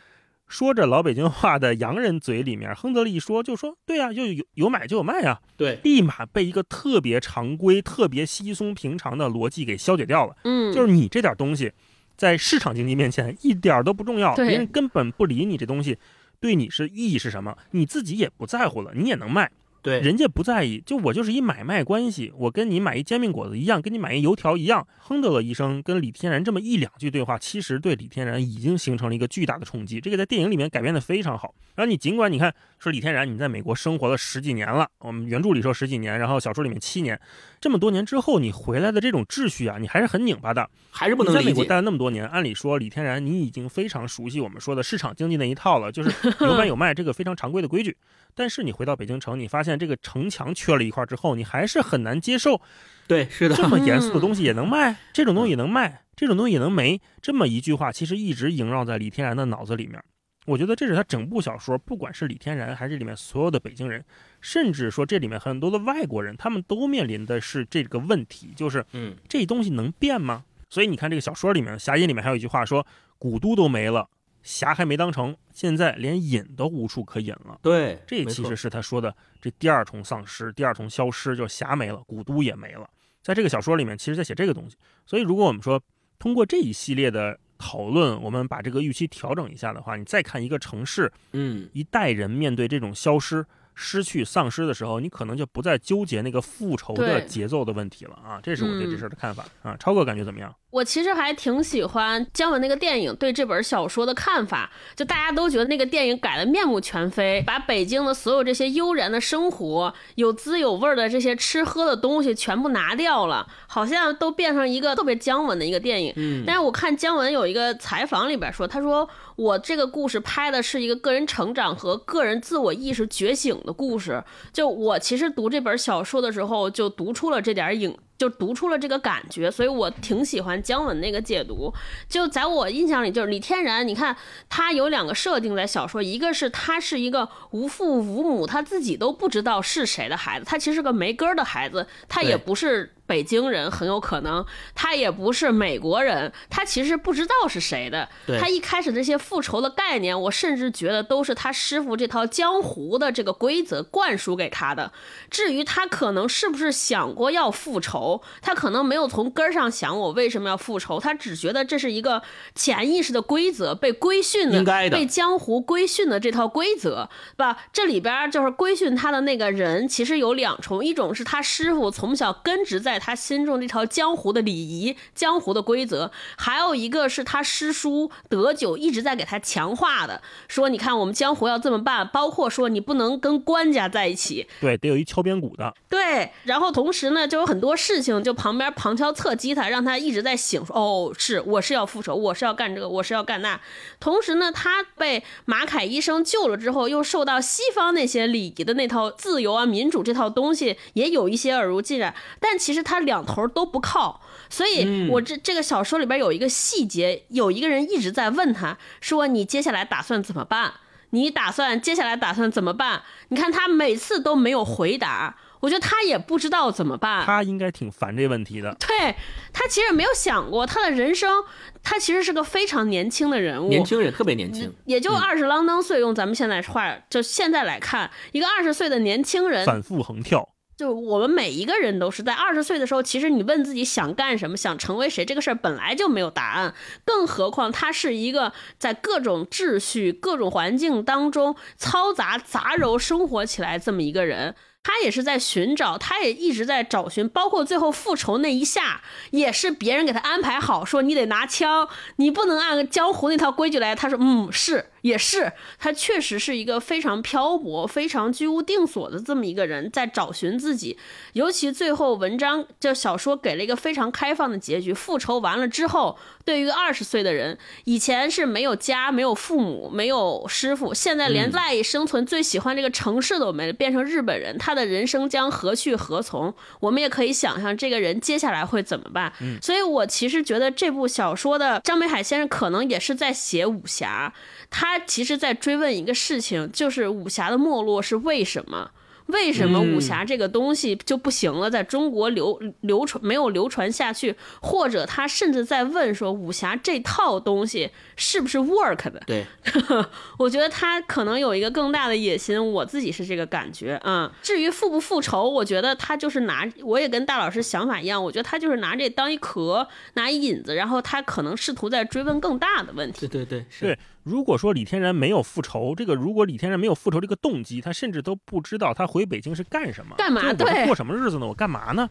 [0.47, 10.37] 说着老北京话的洋人嘴里面，亨德勒一说就说对啊、就有有买就有卖啊，对，立马被一个特别常规、特别稀松平常的逻辑给消解掉了。
[10.44, 11.73] 嗯，就是你这点东西，
[12.16, 15.99] 在市场经济面前一点都不重要，别人根本不理你这东西
[16.40, 19.51] 对你是意义是什么，你自己也不在乎了，你也能卖。
[19.81, 24.87] 对，人家不在意，就我就是一买卖关系，我跟你买一煎饼果子一样，跟你买一油条一样。
[24.99, 30.01] 亨德勒医生跟李天然这么一两句对话，其实对李天然已经形成了一个巨大的冲击。
[30.01, 31.55] 这个在电影里面改编的非常好。
[31.77, 37.21] 然后你尽管你看说李天然你在美国生活了十几年了，我们原著里说十几年，然后小说里面七年，
[37.61, 40.69] 这么多年之后你回来的这种秩序啊，你还是很拧巴的。
[40.91, 41.41] 还是不能理解。
[41.41, 46.11] 你在美国待了那么多年，按理说李天然你已经非常熟悉我们说的市场经济那一套了，就是
[46.41, 47.97] 有买有卖这个非常常规的规矩。
[48.35, 52.61] 但是你回到北京城，你发现这个城墙缺了一块之后，你还是很难接受
[53.09, 57.01] 对，是的，这么严肃的东西也能卖，这种东西也能卖，这种东西也能没。
[57.21, 60.01] 这么一句话，其实一直萦绕在李天然的脑子里面。
[60.48, 64.02] 我觉得这是他整部小说，不管是李天然还是里面所有的北京人，
[64.40, 70.44] 甚至说这里面很多的外国人，他们都面临的是这个问题，就是嗯，这东西能变吗？
[70.70, 72.87] 所以你看这个小说里面，侠隐里面还有一句话说，
[73.18, 74.08] 古都都没了，
[74.42, 77.58] 侠还没当成，现在连隐都无处可隐了。
[77.61, 82.88] 对，这其实是他说的这第二重丧失，第二重消失，就是侠没了，古都也没了。
[83.22, 84.76] 在这个小说里面，其实在写这个东西。
[85.04, 85.78] 所以，如果我们说
[86.18, 93.44] 通过这一系列的讨论，我们把这个预期调整一下的话，你再看一个城市嗯，一代人面对这种消失、
[93.75, 98.40] 失去、丧失的时候，你可能就不再纠结那个复仇的节奏的问题了啊。
[98.42, 99.77] 这是我对这嗯事儿的看法、啊。
[99.77, 100.55] 超哥感觉怎么样？
[100.70, 116.12] 我其实还挺喜欢姜文那个电影对这本小说的看法，就大家都觉得那个电影改的面目全非，把北京的所有这些悠然的生活、有滋有味的这些吃喝的东西全部拿掉了，好像都变成一个特别姜文的一个电影。
[116.16, 124.22] 嗯，但是我看姜文有一个采访里边说，他说我这个故事拍的是一个个人成长和个人自我意识觉醒的故事。
[124.52, 127.96] 就我其实读这本小说的时候，就读出了这点影。
[128.18, 131.72] 就读出了这个感觉，所以我挺喜欢姜文那个解读。
[132.09, 134.16] 就在我印象里，就是李天然，你看
[134.48, 144.44] 他有两个设定在小说，一个是他是一个无父无母，他自己都不知道是谁的孩子，他其实是个没根儿的孩子，他也不是北京人，很有可能
[144.75, 148.07] 他也不是美国人，他其实不知道是谁的。
[148.38, 154.92] 他一开始这些复仇的概念，我甚至觉得都是他师傅这套江湖的这个规则灌输给他的。
[155.31, 162.23] 至于他可能是不是想过要复仇，他可能没有从根儿上想我为什么要复仇，他只觉得这是一个
[162.55, 167.57] 潜意识的规则，被规训的，应该的被江湖规训的这套规则，吧？
[167.73, 193.61] 这里边儿就是规训他的那个人，其实有两重，一种是他师傅从小根植在在他心中这条江湖的礼仪、江湖的规则，还有一个是他师叔德久一直在给他强化的，说你看我们江湖要这么办，包括说你不能跟官家在一起，对，得有一敲边鼓的，对，然后同时呢，就有很多事情，就旁边旁敲侧击他，让他一直在醒说，哦，是我是要复仇，我是要干这个，我是要干那。
[194.00, 202.14] 同时呢，他被马凯医生救了之后，又受到西方那些礼仪的那套自由啊、民主这套东西，也有一些耳濡进染。
[202.40, 210.72] 但其实他两头都不靠，所以我这这个小说里边有一个细节，有一个人一直在问他说：“你接下来打算怎么办？
[211.11, 215.37] 你打算接下来打算怎么办？”你看他每次都没有回答。
[215.61, 218.74] 我觉得他也不知道怎么办，他应该挺烦这问题的。
[218.79, 219.14] 对
[219.53, 221.44] 他其实没有想过他的人生，
[221.83, 225.98] 他其实是个非常年轻的人物，年轻人特别年轻，也就二十啷当岁。
[225.98, 230.48] 用咱们现在话，就现在来看，一个二十岁的年轻人反复横跳。
[230.79, 236.73] 就我们每一个人都是在二十岁的时候，其实你问自己想干什么，想成为谁，这个事儿本来就没有答案。
[237.05, 244.55] 更何况他是一个在各种秩序、各种环境当中嘈杂杂糅生活起来这么一个人。
[244.85, 253.97] 他也是在寻找，他也一直在找寻，包括最后复仇那一下，也是别人给他安排好，说你得拿枪，你不能按江湖那套规矩来。
[253.97, 254.87] 他说，嗯，是。
[255.02, 260.98] 也是，他确实是一个非常漂泊、非常居无定所的这么一个人，在找寻自己。
[261.34, 264.92] 尤其最后文章就小说给了一个非常开放的结局。
[264.92, 276.52] 复仇完了之后，对于一个二十岁的人，以前是没有家、没有父母、没有师傅，现在连赖以生存、最喜欢这个城市都没了，变成日本人，他的人生将何去何从？
[276.80, 279.32] 我们也可以想象这个人接下来会怎么办。
[279.62, 284.32] 所以我其实觉得这部小说的张北海先生可能也是在写武侠。
[284.70, 288.92] 他其实在追问一个事情，就是武侠的没落是为什么？
[289.29, 299.22] 为什么武侠这个东西就不行了，在中国流流传没有流传下去，或者他甚至在问说武侠这套东西是不是 work 的？
[299.27, 299.44] 对，
[300.38, 304.33] 我觉得他可能有一个更大的野心，我自己是这个感觉啊。
[304.40, 313.29] 至于复不复仇，我觉得他就是拿，我也跟大老师想法一样，我觉得他就是拿这当一壳，拿一引子，然后他可能试图在追问更大的问题。
[313.29, 313.98] 对对对，是。
[314.29, 320.53] 如果说李天然没有复仇，这个如果李天然没有复仇这个动机，他甚至都不知道他回北京是干什么，干嘛？
[320.53, 321.47] 对，过什么日子呢？
[321.47, 322.09] 我干嘛呢？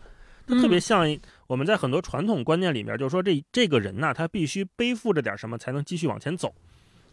[0.47, 1.05] 他特别像
[1.45, 6.55] 我们在很多传统观念里面，就是说这这个人呢，他必须背负着点什么才能继续往前走，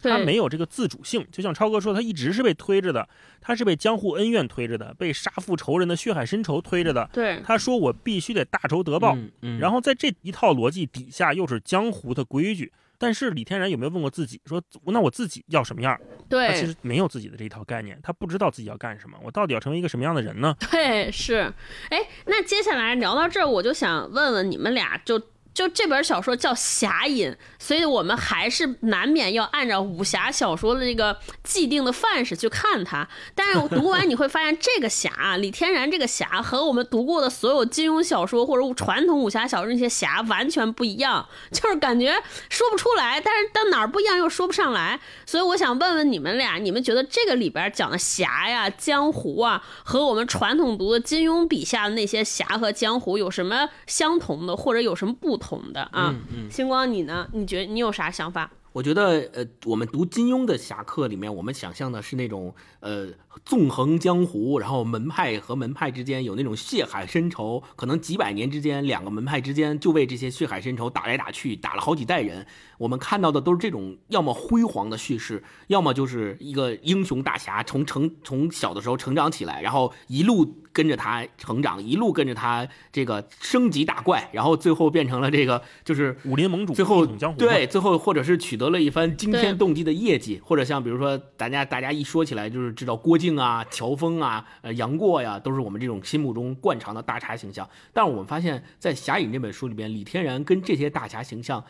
[0.01, 1.27] 他没有这个自主性。
[1.31, 3.07] 就像超哥说，他一直是被推着的，
[3.43, 7.11] 他是被江湖恩怨推着的，被杀父仇人的血海深仇推着的。
[7.13, 9.19] 对，他说我必须得大仇得报，
[9.59, 12.73] 然后在这一套逻辑底下，又是江湖的规矩。
[12.99, 15.99] 但是李天然有没有问过自己，说那我自己要什么样？
[16.29, 20.57] 对，他其实没有自己的这一套概念，他不知道自己要干什么，我到底要成为一个什么样的人呢？
[20.71, 21.53] 对，是，
[21.91, 25.21] 哎，那接下来聊到这儿，我就想问问你们俩，就。
[25.55, 33.09] 就这本小说叫《侠隐》，所以我们还是难免要按照武侠小说的这个既定的范式去看它。
[33.37, 43.21] 但是读完你会发现，这个侠李天然这个侠和我们读过的所有金庸小说或者传统武侠小说那些侠完全不一样， 就是感觉说不出来。
[43.21, 44.99] 但是到哪儿不一样又说不上来。
[45.25, 55.44] 所以我想问问你们俩，你们觉得这个里边讲的侠呀、江湖啊，和我们传统读的金庸笔下的那些侠和江湖有什么相同的，或者有什么不同？
[55.45, 56.15] 同的啊，
[56.51, 57.29] 星光，你呢？
[57.35, 58.51] 你觉得你有啥想法？
[58.73, 63.09] 我觉得，呃，我们读金庸的侠客里面，我们想象的是那种，呃。
[63.45, 72.47] 纵横江湖，然后门派和门派之间有那种血海深仇，可能几百年之间，两个门派之间就为这些血海深仇打来打去，打了好几代人。
[72.79, 87.07] 我们看到的都是这种要么辉煌的叙事，要么就是一个英雄大侠从 成从小的时候成长起来，然后一路跟着他成长，一路跟着他这个升级打怪，然后最后变成了这个就是武林盟主，最后
[87.39, 93.24] 对最后或者是取得了一番惊天动地的业绩，或者像比如说大家大家一说起来就是知道郭靖。
[93.25, 97.69] 静啊，乔峰啊，呃，杨过呀，都是我们这种心目中惯常的大侠形象。
[97.95, 101.65] 但是我们发现，在《侠影》这本书里边，李天然跟这些大侠形象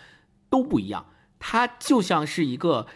[0.50, 1.06] 都不一样。
[1.38, 2.86] 他就像是一个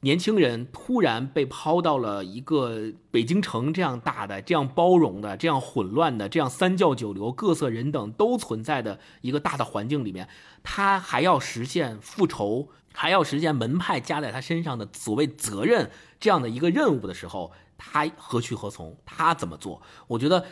[0.00, 10.28] 年轻人，突然被抛到了一个北京城这样大的、这样包容的、这样混乱的、这样三教九流、各色人等都存在的一个大的环境里面，
[10.62, 17.52] 他还要实现复仇，还要实现门派加在他身上的所谓责任这样的一个任务的时候。
[17.84, 18.96] 他何去何从？
[19.04, 19.82] 他怎么做？
[20.06, 20.46] 我觉得，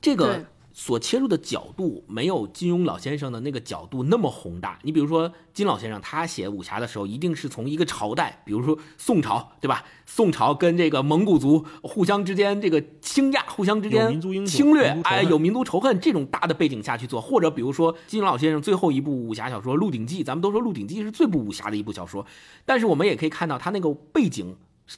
[0.00, 4.78] 这个所切入的角度没有金庸老先生的那个角度那么宏大。
[4.82, 9.84] 你比如说金老先生，他写武侠的时候，一定是从一个朝代，比如说宋朝，对吧？
[10.06, 17.20] 宋朝跟这个蒙古族互相之间这个倾轧，互相之间侵略，哎，有民族仇恨这种大的背景下去做。
[17.20, 22.24] 或者比如说金庸老先生最后一部武侠小说《鹿鼎记》，咱们都说《鹿鼎记》是最不武侠的一部小说，
[22.64, 24.56] 但是我们也可以看到他那个背景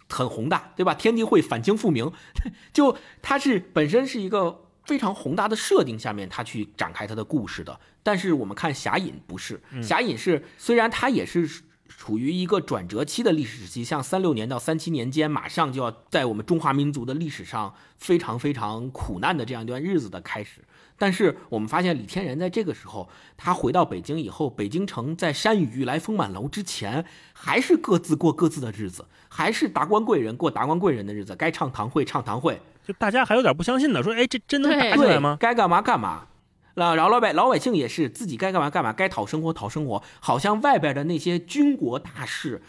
[0.08, 0.94] 很宏大，对吧？
[0.94, 2.12] 天地会反清复明，
[2.72, 4.60] 就它是本身是一个。
[4.86, 7.80] 非常宏大的设定下面，它去展开它的故事的。
[8.02, 11.48] 但是我们看《侠隐》不是，《侠隐》是虽然它也是
[11.88, 20.62] 处于一个转折期的历史时期，像三六年到三七年间，马上就要在我们中华民族的历史上非常非常苦难的这样一段日子的开始。
[20.96, 32.60] 但是我们发现李天然在这个时候，他回到北京以后，北京城在山雨欲来风满楼之前，还是各自过各自的日子，还是达官贵人过达官贵人的日子，该唱堂会唱堂会。
[32.86, 35.36] 就大家还有点不相信呢，说，哎，这真能打起来吗？
[35.40, 36.26] 该干嘛干嘛，
[36.74, 42.62] 那然后老百老百姓也是自己该干嘛干嘛，该讨生活讨生活，好像外边的那些军国大事，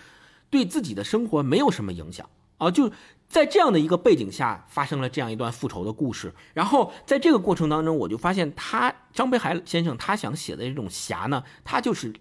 [0.49, 2.71] 对自己的生活没有什么影响啊。
[2.71, 2.89] 就
[3.35, 6.33] 在这样的一个背景下，发生了这样一段复仇的故事。
[6.53, 12.13] 然后在这个过程当中，我就发现他张北海先生他想写的这种侠呢，他就是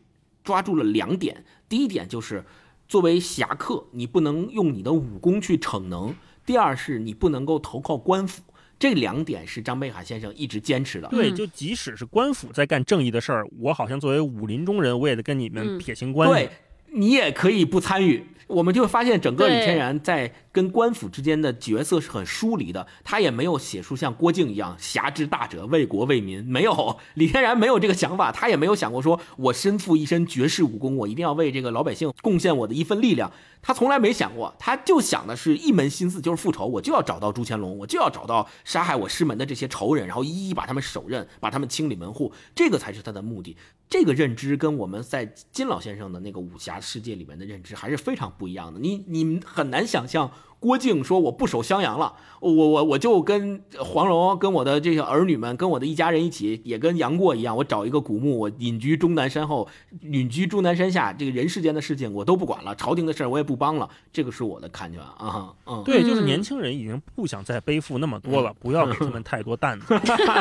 [0.43, 1.45] 抓住了两点。
[1.69, 2.45] 第一点就是，
[2.89, 6.13] 作为侠客，你不能用你的武功去逞能。
[6.45, 8.43] 第二是你不能够投靠官府，
[8.77, 11.07] 这两点是张北海先生一直坚持的。
[11.11, 16.35] 对，就即使是官府在干正义的事儿，我好像作为武林中人，我也得跟你们撇清关系。
[16.35, 16.51] 对，
[16.99, 18.27] 你也可以不参与。
[18.49, 20.35] 我们就会发现，整个李天然在。
[20.55, 26.45] 跟官府之间的角色是很疏离的，他也没有写出像郭靖一样侠之大者，为国为民。
[26.45, 33.33] 没有李天然没有这个想法，他也没有想过说，我身负一身绝世武功，我一定要为这个老百姓贡献我的一份力量。
[33.61, 43.57] 他从来没想过，他就想的是一门心思就是复仇，我就要找到朱乾隆，我就要找到杀害我师门的这些仇人，然后一一把他们手刃，把他们清理门户，这个才是他的目的。
[43.89, 48.79] 这个认知跟我们在金老先生的那个武侠世界里面的认知还是非常不一样的。
[48.79, 50.31] 你你很难想象。
[50.61, 59.69] 郭靖说：“我不守襄阳了，我我我就跟黄蓉、跟我的这些儿女们、跟我的一家人一起，也跟杨过一样，我找一个古墓，我隐居终南山后，
[60.01, 61.13] 隐居终南山下。
[61.13, 63.87] 这个人世间的事情我都不管了，朝廷的事儿我也不帮了。
[64.11, 65.53] 这个是我的看法啊。
[65.67, 69.95] 嗯，对，就是年轻人已经不想再背负那么多了，不要给他们太多担子。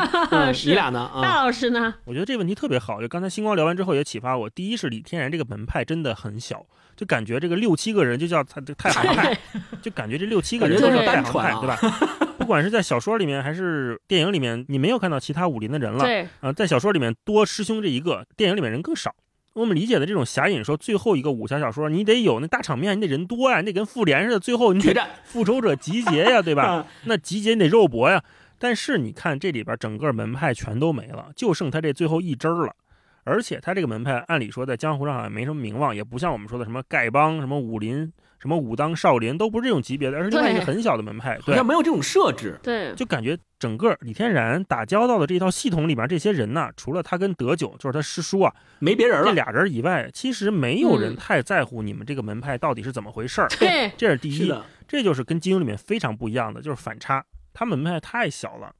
[0.65, 1.09] 你俩呢？
[1.21, 1.95] 大老师呢？
[2.05, 3.01] 我觉得这问题特别好。
[3.01, 9.37] 就刚才星光聊完之后也启发我，第一是李天然这个门派真的很小。”就感觉这个六七个人就叫他这太行派，
[9.81, 11.77] 就感觉这六七个人都是太行派，对吧？
[12.37, 16.03] 不管是在小说里面还是电影里面，你没有看到其他武林的人了。
[16.03, 19.13] 对，啊，在小说里面多师兄这一个，电影里面人更少。
[19.53, 26.85] 我们理解的这种侠隐说，最后一个武侠小说，你得有那大场面，你得人多呀，你得跟复联似的，最后你得复仇者集结呀，对吧？
[27.05, 28.23] 那集结你得肉搏呀。
[28.57, 32.75] 但是你看这里边整个门派全都没了，就剩他这最后一支了。
[33.23, 42.59] 而且他这个门派，按理说在江湖上好像没什么名望，也不像我们说的什么丐帮、什么武林、什么武当、少林，都不是这种级别的，而是另外一个很小的门派，好像没有这种设置。
[42.61, 49.25] 对，就感觉整个李天然打交道的这套系统里边，这些人呢，除了他跟德九，就是他师叔啊，没别人了。
[49.27, 53.47] 这俩人以外，其实没有人太在乎你们这个门派到底是怎么回事儿。
[53.59, 54.53] 对，这是第一，
[54.87, 57.23] 这就是跟金庸里面非常不一样的，就是反差。
[57.53, 58.73] 他门派太小了。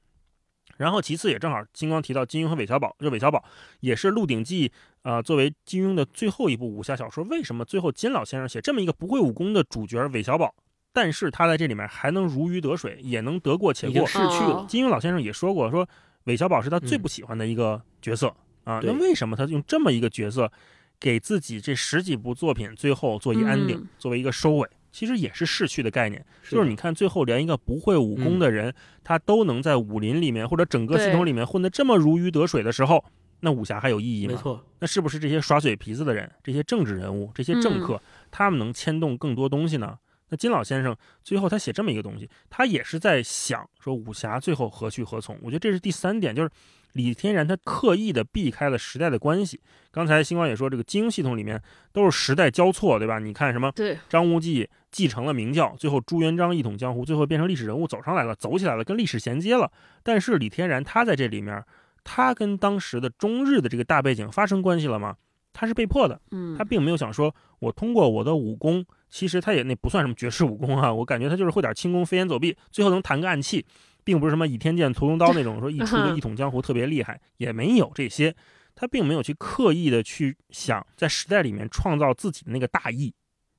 [0.78, 3.44] 然后其次也正好，金光提到金庸和韦小宝，这韦小宝
[3.80, 4.70] 也是《鹿鼎记》
[5.02, 10.54] 啊，作为金庸的最后一部武侠小说，为什么最后金老先生写这么一个不会武功的主角韦小宝，
[10.92, 14.66] 但是他在这里面还能如鱼得水，也能得过且过，逝去了。
[14.68, 15.88] 金庸老先生也说过，说
[16.24, 18.34] 韦小宝是他最不喜欢的一个角色
[18.64, 18.80] 啊。
[18.84, 20.52] 那为什么他用这么一个角色，
[21.00, 24.68] 给自己这十几部作品最后做一 ending，作为一个收尾？
[24.94, 33.04] 其实也是逝去的概念，就是你看最后连一个不会武功的人，他都能在武林里面或者整个系统里面混得这么如鱼得水的时候，
[33.40, 34.34] 那武侠还有意义吗？
[34.34, 39.98] 没错，那是不是这些耍嘴皮子的人、这些政治人物、这些政客，他们能牵动更多东西呢？
[40.30, 45.38] 那金老先生最后他写这么一个东西，他也是在想说武侠最后何去何从？
[45.42, 46.50] 我觉得这是第三点，就是。
[46.94, 49.60] 李天然他刻意的避开了时代的关系。
[49.92, 53.20] 刚才星光也说，这个金庸系统里面都是时代交错，对吧？
[53.20, 53.72] 你看什么？
[53.76, 59.72] 对，张无忌继承了明教，最后朱元璋一统江湖，最后变成历史人物走上来了，走起来了，跟历史衔接了。
[60.02, 61.64] 但是李天然他在这里面，
[62.04, 65.16] 他跟当时的中日的这个大背景发生关系了吗？
[65.52, 66.20] 他是被迫的。
[66.32, 73.64] 嗯，他并没有想说，我通过我的武功，其实他也那不算什么绝世武功啊，我感觉他就是会点轻功、飞檐走壁，最后能弹个暗器。
[74.04, 78.36] 并不是什么倚天剑、屠龙刀 那种，说一出就一统江湖特别厉害，也没有这些。
[78.76, 83.14] 他并没有去刻意的去想在时代里面创造自己的那个大义，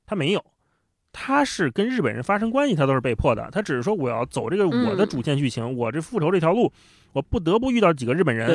[0.04, 0.44] 他没有。
[1.12, 3.48] 他是跟日本人发生关系，他都是被迫的。
[3.52, 6.72] 他只是说我要走这个我的主线剧情，我这复仇这条路，
[7.12, 8.48] 我不得不遇到几个日本人，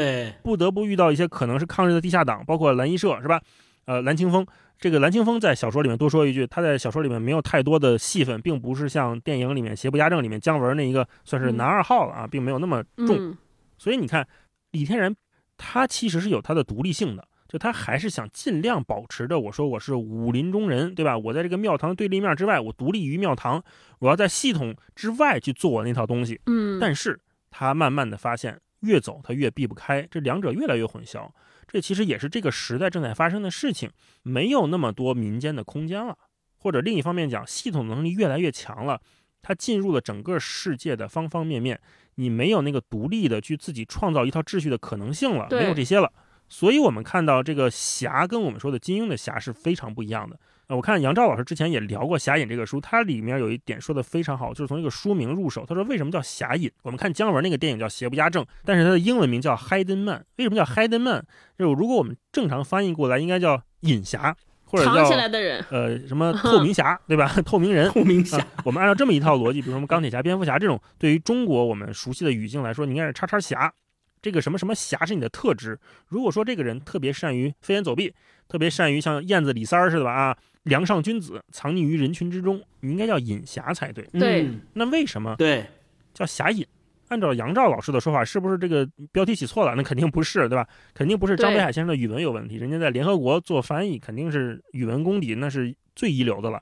[0.43, 3.41] 不得不遇到一些可能是抗日的地下党，包括蓝衣社，是吧？
[3.89, 4.45] 呃，蓝清风，
[4.77, 13.35] 这个蓝清风在小说里面多说一句，他在小说里面没有太多的戏份，并不是像电影里面《邪不压正》里面姜文那一个算是男二号了啊，并没有那么重。
[13.79, 14.27] 所以你看，
[14.73, 15.15] 李天然
[15.57, 17.27] 他其实是有他的独立性的。
[17.47, 21.17] 就他还是想尽量保持着，我说我是武林中人，对吧？
[21.17, 23.63] 我在这个庙堂对立面之外，我独立于庙堂，
[23.97, 26.39] 我要在系统之外去做我那套东西。
[26.45, 27.19] 嗯，但是
[27.49, 31.29] 他慢慢的发现，越走它越避不开，这两者越来越混淆。
[31.67, 33.89] 这其实也是这个时代正在发生的事情，
[34.23, 36.17] 没有那么多民间的空间了，
[36.57, 38.99] 或者另一方面讲，系统能力越来越强了，
[39.41, 41.79] 它进入了整个世界的方方面面，
[42.15, 46.11] 你没有那个独立的去自己创造一套秩序的可能性了，没有这些了。
[46.47, 50.39] 所以，我们看到这个侠跟我们说的金庸的侠是非常不一样的。
[50.69, 55.65] 呃，我看杨照老师之前也聊过《侠隐》这个书，它里面有一点说的非常好，就是从一个书名入手。
[55.65, 56.71] 他说，为什么叫侠隐？
[56.83, 60.23] 我们看姜文那个电影叫《邪不压正》，但是它的英文名叫 Hidden Man。
[60.37, 61.25] 为什么叫 Hidden Man？
[61.57, 67.27] 就如果我们正常翻译过来，应该叫隐侠，或者叫藏起来的人，呃，什么透明侠， 对吧？
[67.43, 68.37] 透明人，透明侠。
[68.63, 73.73] 我们按照这么一套逻辑，比如说什么钢铁侠、蝙蝠侠这种，对于中国我们熟悉的语境来说，你应该是叉叉侠。
[74.21, 75.79] 这个什么什么侠是你的特质。
[76.09, 78.13] 如果说这个人特别善于飞檐走壁，
[78.49, 84.03] 特别善于像燕子李三儿似的吧啊，梁上君子，藏匿于人群之中，你应该叫隐侠才对。
[84.13, 85.65] 对，那为什么对
[86.13, 86.65] 叫侠隐？
[87.07, 89.73] 按照杨照老师的说法，是不是这个标题写错了？
[89.75, 90.67] 那肯定不是，对吧？
[90.93, 92.57] 肯定不是张北海先生的语文有问题。
[92.57, 96.61] 人家在联合国做翻译，肯定是语文功底那是最一流的了。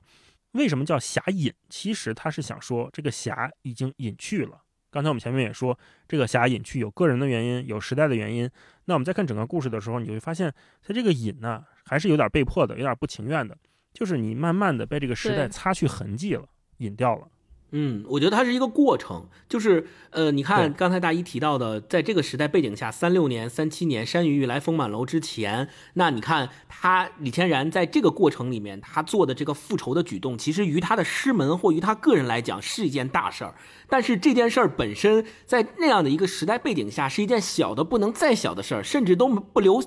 [0.52, 1.52] 为什么叫侠隐？
[1.68, 4.58] 其实他是想说，这个侠已经隐去了。
[4.90, 5.78] 刚才我们前面也说，
[6.08, 8.48] 这个侠隐去有个人的原因，有时代的原因。
[8.86, 10.50] 那我们再看整个故事的时候，你就会发现，
[10.82, 13.54] 他这个隐呢，还是有点被迫的，有点不情愿的，
[13.98, 16.44] 就是你慢慢的被这个时代擦去痕迹了，
[16.76, 17.26] 隐掉了。
[17.72, 33.54] 嗯，我觉得它是一个过程，就是呃，你看刚才大一提到的，在这个时代背景下，三六年、三七年，山雨欲来风满楼之前，那你看他李天然在这个过程里面，他做的这个复仇的举动，其实于他的师门或于他个人来讲是一件大事儿，
[33.88, 39.82] 但是这件事儿本身在那样的一个时代背景下，是一件小的不能再小的事儿，甚至都不留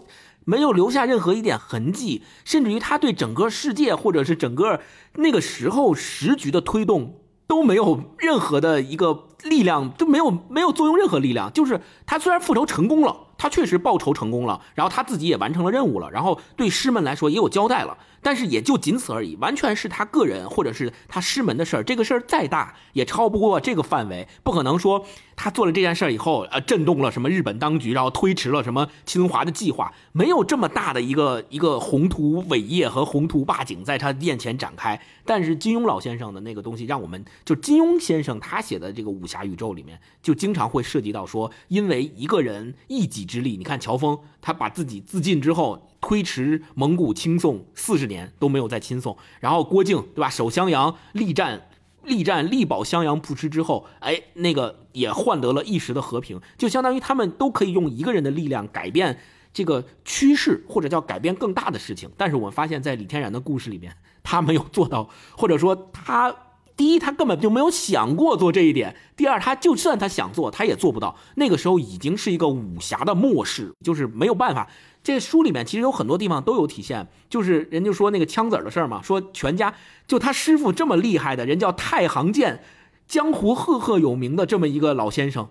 [0.46, 4.80] 没有留下任何一点痕迹，甚至于他对整个世界或者是整个
[5.16, 7.18] 那个时候时局的推动。
[7.48, 11.52] 都没有任何的一个力量，都没有没有作用任何力量。
[11.52, 17.98] 就是他虽然复仇成功了，他确实报仇成功了，然后他自己也完成了任务了，然后对师们来说也有交代了。
[18.22, 21.84] 但是也就仅此而已，完全是他个人或者是他师门的事儿。
[21.84, 25.06] 这个事儿再大也超不过这个范围，不可能说
[25.36, 35.02] 他做了这件事儿以后，呃，震动了什么日本当局，然后推迟了什么侵华的计划，没有这么大的一个一个宏图伟业和宏图霸景在他面前展开。
[35.26, 45.88] 但是金庸老先生的那个东西，让我们就金庸先生他写的这个武侠宇宙里面，就经常会涉及到说，因为一个人一己之力，你看乔峰，他把自己自尽之后。
[46.02, 50.30] 推迟蒙古清宋四十年都没有再亲送，然后郭靖对吧？
[50.30, 51.70] 守襄阳力战，
[52.04, 59.20] 力战力保襄阳不失之后，哎，那个也换得了一时的和平，就相当于他们都可以用一个人的力量改变
[59.54, 62.10] 这个趋势，或者叫改变更大的事情。
[62.18, 66.36] 但是我们发现，在李天然的故事里面，他没有做到，或者说他
[66.82, 71.16] 第一他根本就没有想过做这一点，第二他就算他想做，他也做不到。
[71.36, 74.68] 那个时候已经是一个武侠的末世，就是没有办法。
[75.04, 79.72] 这书里面其实有很多地方都有体现，就是人就说那个枪子儿的事儿嘛，说全家
[80.08, 82.64] 就他师傅这么厉害的人叫太行剑，
[83.08, 85.50] 江湖赫赫有名的这么一个老先生，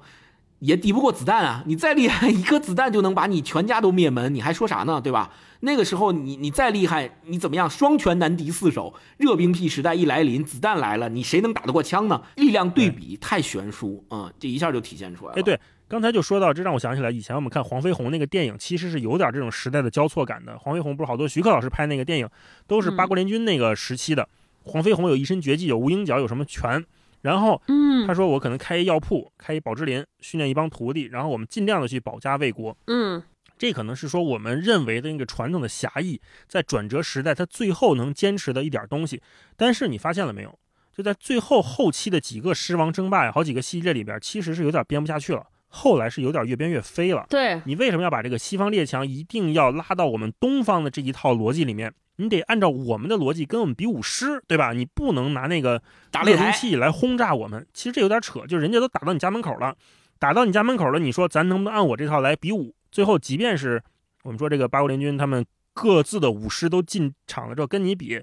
[0.59, 1.63] 也抵不过子弹啊！
[1.65, 5.01] 你再厉害，一颗子弹就能把你全家都灭门，你还说啥呢？
[5.01, 5.31] 对吧？
[5.61, 7.69] 那个时候你你再厉害，你怎么样？
[7.69, 12.23] 双拳难敌四手，热兵器时代一来临，子弹来了，你谁能打得过枪呢？
[12.37, 14.33] 力量对比太悬殊啊！
[14.39, 15.39] 这一下就体现出来了。
[15.39, 15.59] 哎，对。
[15.87, 20.57] 刚才就说到，这让我想起来，以前我们看黄飞鸿那个电影，其实是有点这种时代的交错感的。
[20.57, 22.29] 黄飞鸿不是好多徐克老师拍那个电影，
[22.69, 24.29] 都是八国联军那个时期的。
[24.63, 26.85] 黄飞鸿有一身绝技，有无影脚，有什么拳。
[27.23, 32.77] 然后，嗯，他说我可能开一药铺，开一宝芝林，训练一帮徒弟，然后我们尽量的去保家卫国。
[32.87, 33.21] 嗯，
[33.61, 39.21] 这可能是说我们认为的那个传统的侠义，在转折时代，他最后能坚持的一点东西。
[39.55, 40.59] 但是你发现了没有？
[40.97, 45.47] 就在最后后期的几个狮王争霸呀，好几个系列里边，其实是有点编不下去了。
[45.69, 47.27] 后来是有点越编越飞了。
[47.29, 51.93] 对你为什么要把这个西方列强一定要拉到我们东方的这一套逻辑里面？
[52.17, 54.73] 你得按照我们的逻辑跟我们比武师，对吧？
[54.73, 57.67] 你不能拿那个打猎兵器来轰炸我们。
[57.75, 59.77] 其实这有点扯，就是人家都打到你家门口了，
[60.19, 62.75] 打到你家门口了，你说咱能不能按我这套来比武？
[62.91, 63.83] 最后即便是
[64.23, 68.23] 我们说这个八国联军他们各自的武师都进场了之后跟你比，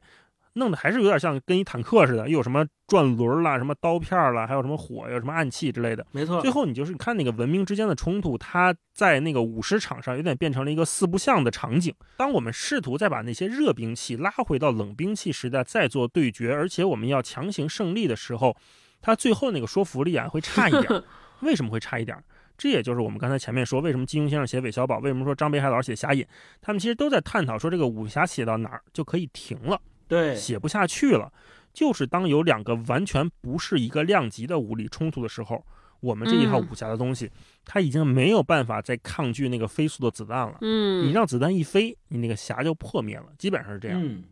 [0.53, 6.05] 弄得还是有点像跟一坦克似的，又有什么转轮啦、什么刀片啦，还有什么火，有什么暗器之类的。
[6.11, 6.51] 没错最。
[6.51, 11.93] 后你就是看那个文明之间的冲突，它在那个武师场上有点变成了一个四不像的场景。
[12.17, 18.57] 当我们试图再把那些热兵器拉回到冷兵器时代再做对决，而且我们要强行胜利的时候，
[18.99, 21.03] 它最后那个说服力啊会差一点儿。
[21.41, 22.23] 为什么会差一点儿？
[22.57, 26.25] 这也就是我们刚才前面说，为什么金庸先生写韦小宝，为什么说张北海老师写侠隐，
[26.59, 29.79] 他们其实都在探讨说这个武侠写到哪儿就可以停了。
[30.07, 31.31] 对，写不下去了，
[31.73, 35.63] 就是当有两个完全不是一个量级的武力冲突的时候，
[35.99, 37.29] 我们这一套嗯武侠的东西，
[37.65, 40.57] 它已经没有办法再抗拒那个飞速的子弹了。
[40.61, 40.67] 你
[41.09, 44.01] 嗯，让子弹一飞，你那个侠就破灭了，基本上是这样。
[44.01, 44.23] 嗯，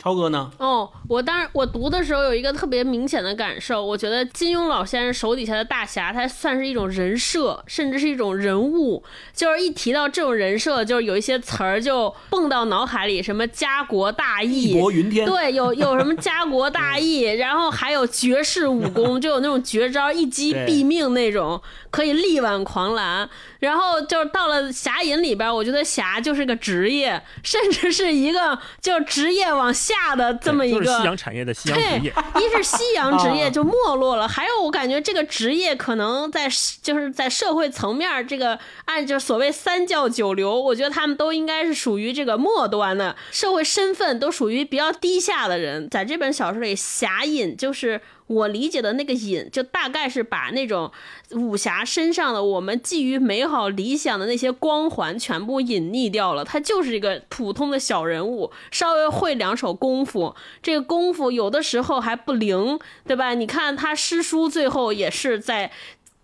[0.00, 0.50] 超哥呢？
[0.58, 9.04] 哦，我当然我读的时候有一个特别明显的感受，我觉得金庸老先生手底下的大侠，他算是一种人设，甚至是一种人物。
[9.34, 15.26] 就是一提到这种人设，就是有一些词儿就蹦到脑海里，什么家国大义义，薄云天。
[15.26, 23.28] 对，有有什么家国大义， 然后还有绝世武功，就有那种绝招一击 毙命那种，可以力挽狂澜。
[23.60, 32.14] 然后就是到了侠隐里边，我觉得侠就是个职业，甚至是一个就是职业往下的这么一个就是夕阳产业的夕阳对，职业。
[32.36, 36.48] 一是夕阳职业啊就没落了，还有我感觉这个职业可能在
[36.82, 45.88] 就是在社会层面，这个按就所谓三教九流，我觉得他们都应该是属于这个末端的，社会身份都属于比较低下的人。
[45.90, 48.00] 在这本小说里，侠隐就是。
[48.30, 50.88] 我理解的那个隐，就大概是把那种
[51.32, 56.44] 武侠身上的我们寄予美好理想的那些光环全部隐匿掉了。
[56.44, 63.34] 他就是一个普通的小人物，稍微会两手功夫，这个功夫有的时候还不灵，对吧？
[63.34, 65.72] 你看他师叔最后也是在。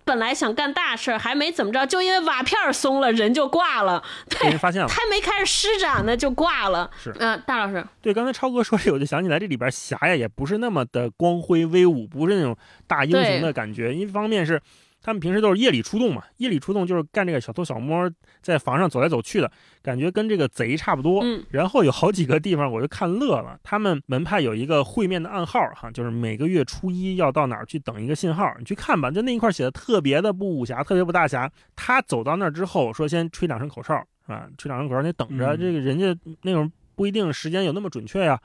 [0.07, 4.01] 本来想干大事儿，还没怎么着，就因为瓦片儿松了，人就挂了。
[4.41, 4.87] 被对，发现了。
[4.87, 6.89] 还没开始施展呢，就挂了。
[7.03, 13.93] 是嗯、大老师，对，刚才超哥说这，我就想起来，这里边侠呀也不是那么的光辉威武，不是那种大英雄的感觉。
[13.93, 14.63] 一方面是
[15.07, 18.11] 他们平时都是夜里出动嘛，夜里出动就是干这个小偷小摸，
[18.43, 19.49] 在房上走来走去的
[19.81, 21.21] 感觉，跟这个贼差不多。
[21.23, 31.49] 嗯然后有好几个地方我就看乐了，他们门派有一个会面的暗号哈，就是每个月初一要到哪儿去等一个信号，你去看吧，就那一块写的特别的不武侠，特别不大侠。
[31.77, 33.95] 他走到那儿之后说先吹两声口哨
[34.27, 38.37] 啊，吹两声口哨，你等着，嗯这个人家那种不一定时间有那么准确呀、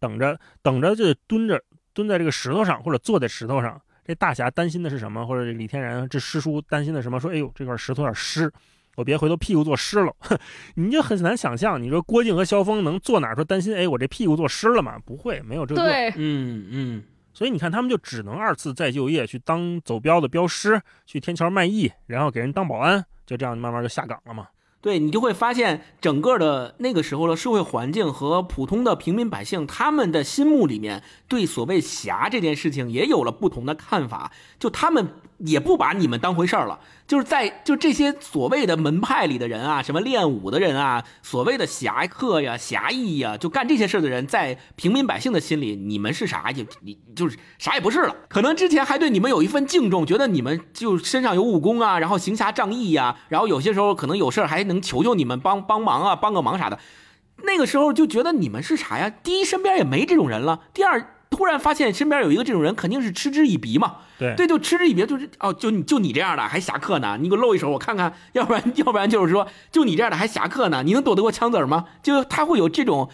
[0.00, 1.62] 等着等着就蹲着
[1.92, 3.78] 蹲在这个石头上或者坐在石头上。
[4.06, 5.26] 这大侠担心的是什么？
[5.26, 7.18] 或者这李天然这师叔担心的什么？
[7.18, 8.48] 说，哎呦，这块石头有点湿，
[8.94, 10.14] 我别回头屁股坐湿了。
[10.76, 13.74] 你就很难想象，你说郭靖和萧峰能坐哪儿说担心？
[13.74, 14.96] 哎，我这屁股坐湿了吗？
[15.04, 15.82] 不会，没有这个。
[15.82, 17.04] 对，嗯嗯，
[17.34, 24.46] 所以你看，他们就只能二次再就业，去当走镖的镖师，去天桥卖艺，然后给人当保安，就这样慢慢就下岗了嘛。
[24.80, 35.08] 对你就会发现，整个的那个时候的社会环境和普通的平民百姓，他们的心目里面对所谓侠这件事情也有了不同的看法，就他们
[35.38, 36.78] 也不把你们当回事儿了。
[37.06, 48.14] 就是在就这些所谓的门派里的人啊，什么练武的人啊，所谓的侠客呀、侠义呀，就干这些事的人，在平民百姓的心里，你们是啥也你就是啥也不是了。
[48.28, 56.78] 可能之前还对你们有一份敬重，觉得你们就身上有武功啊，然后行侠仗义呀、然后有些时候可能有事还能求求你们帮帮忙啊，帮个忙啥的。
[57.42, 59.10] 那个时候就觉得你们是啥呀？
[59.22, 63.96] 第一，身边也没这种人了；第二，突然发现身边有一个这种人，肯定是嗤之以鼻嘛。
[64.18, 67.18] 对对，就嗤之以鼻，就是哦，就你就你这样的还侠客呢？
[67.20, 70.82] 你给我露一手我看看，要不然要不然就是说，就你这样的还侠客呢？
[70.82, 71.84] 你能躲得过枪子儿吗？
[72.02, 73.10] 就他会有这种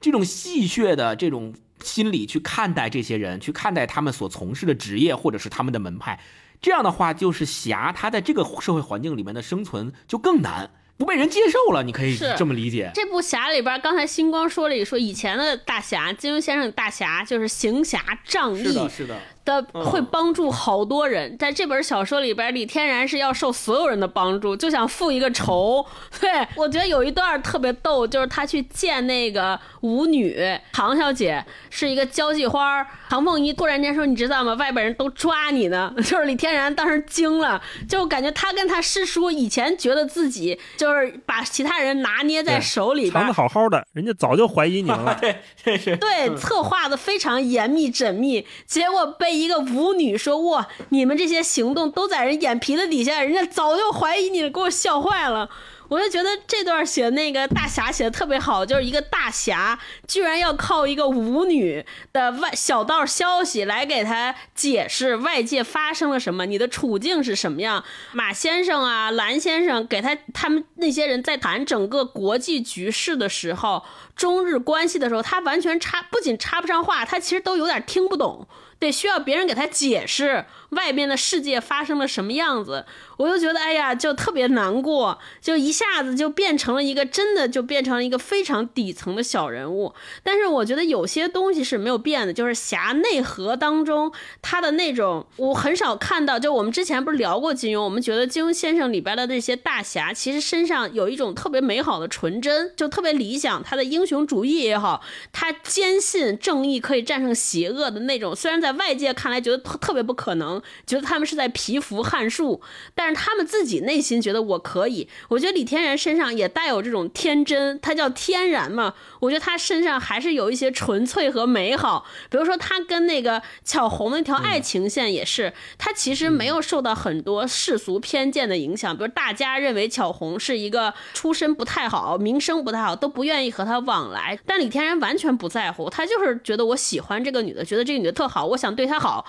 [0.00, 6.20] 这种戏谑的这种心理去看待这些人，去看待他们所从事的职业或者是他们的门派。
[6.60, 11.82] 这样的话，就是侠他在这个社会环境里面的生存就更难，不被人接受了。
[11.82, 12.90] 你可以这么理解。
[12.94, 21.36] 这部侠里边，刚才星光说了一说，以前的大侠，金庸先生大侠就是行侠仗义是的，是的，的，嗯会帮助好多人。
[21.38, 25.84] 在这本小说里边，李天然是要受所有人的帮助，就想复一个仇。
[26.20, 30.40] 对我觉得有一段特别逗，就是他去见那个舞女
[30.72, 32.84] 唐小姐，是一个交际花。
[33.08, 34.54] 唐凤仪突然间说：“你知道吗？
[34.54, 35.92] 外边人都抓你呢。
[36.02, 45.16] ”就是李天然当时惊了，就感觉他跟他师叔以前觉得自己就是把其他人拿捏在手里边藏的，好好的，人家早就怀疑你了。
[45.20, 55.48] 对， 对，策划的非常严密缜密，结果被一个舞女说：“哇，你们这些行动都在人眼皮子底下，人家早就怀疑你，给我笑坏了。”
[55.88, 59.78] 我就觉得这段写那个大侠写的特别好，就是一个大侠
[60.08, 67.84] 居然要靠一个舞女的外小道消息来给他解释外界发生了什么，你的处境是什么样。
[68.12, 73.84] 马先生啊，蓝先生给他他们那些人在谈整个国际局势的时候，
[74.16, 78.48] 中日关系的时候，他完全插不仅插不上话，他其实都有点听不懂，
[78.84, 82.84] 得需要别人给他解释外面的世界发生了什么样子。
[83.16, 89.94] 我就觉得，哎呀，就特别难过，就一下子就变成了一个真的就变成了一个非常底层的小人物。
[90.24, 94.12] 但是我觉得有些东西是没有变的，就是侠内核当中
[94.42, 96.40] 他的那种，我很少看到。
[96.40, 103.62] 就我们之前不是聊过金庸，我们觉得金庸先生里边的那些大侠，其实身上有一种特别美好的纯真，就特别理想。
[103.62, 112.60] 他的英雄主义也好，他坚信正义可以战胜邪恶的那种，虽然在外界看来觉得特别不可能，觉得他们是在蚍蜉撼树，
[112.94, 115.08] 但是他们自己内心觉得我可以。
[115.28, 118.94] 我觉得李天然身上也带有这种天真，他叫天然嘛。
[119.20, 122.04] 我觉得他身上还是有一些纯粹和美好。
[122.28, 128.96] 比如说他跟那个巧红那条爱情线也是，他其实没有受到很多世俗偏见的影响。
[128.96, 134.38] 比如大家认为巧红是一个出身不太好、名声不太好，都不愿意和他往来。
[134.44, 139.26] 但李天然完全不在乎，他就是觉得我喜欢这个女的，觉得这个女的特好，我想对他好。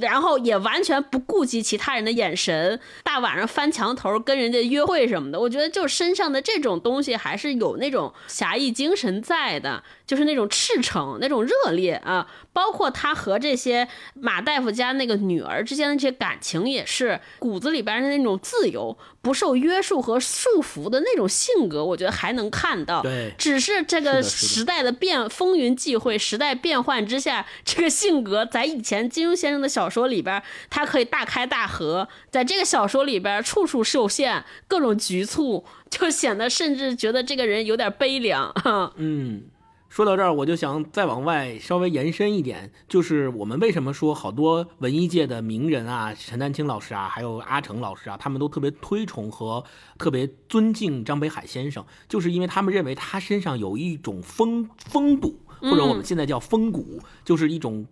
[0.00, 12.28] 然后也完全不顾及其他人的眼神，大晚上翻墙头跟人家约会什么的，我觉得就身上的这种东西还是有那种侠义精神在的，就是那种赤诚、那种热烈啊。
[12.52, 23.00] 包括他和这些马大夫家那个女儿之间的这些感情，也是骨子里边的那种自由、不受约束和束缚的那种性格，我觉得还能看到。
[23.00, 38.52] 对，只是这个时代的变风云际会、时代变幻之下，这个性格在以前金庸先生的小小说里边，他可以大开大合，在这个小说里边处处受限，各种局促，就显得甚至觉得这个人有点悲凉。
[38.96, 39.44] 嗯。
[39.88, 49.64] 说到这儿，我就想再往外稍微延伸一点，就是我们为什么说好多文艺界的名人啊，陈丹青老师啊，还有阿成老师啊，他们都特别推崇和
[49.96, 57.86] 特别尊敬张北海先生，就是因为他们认为他身上有一种风风度，或者我们现在叫风骨，就是一种，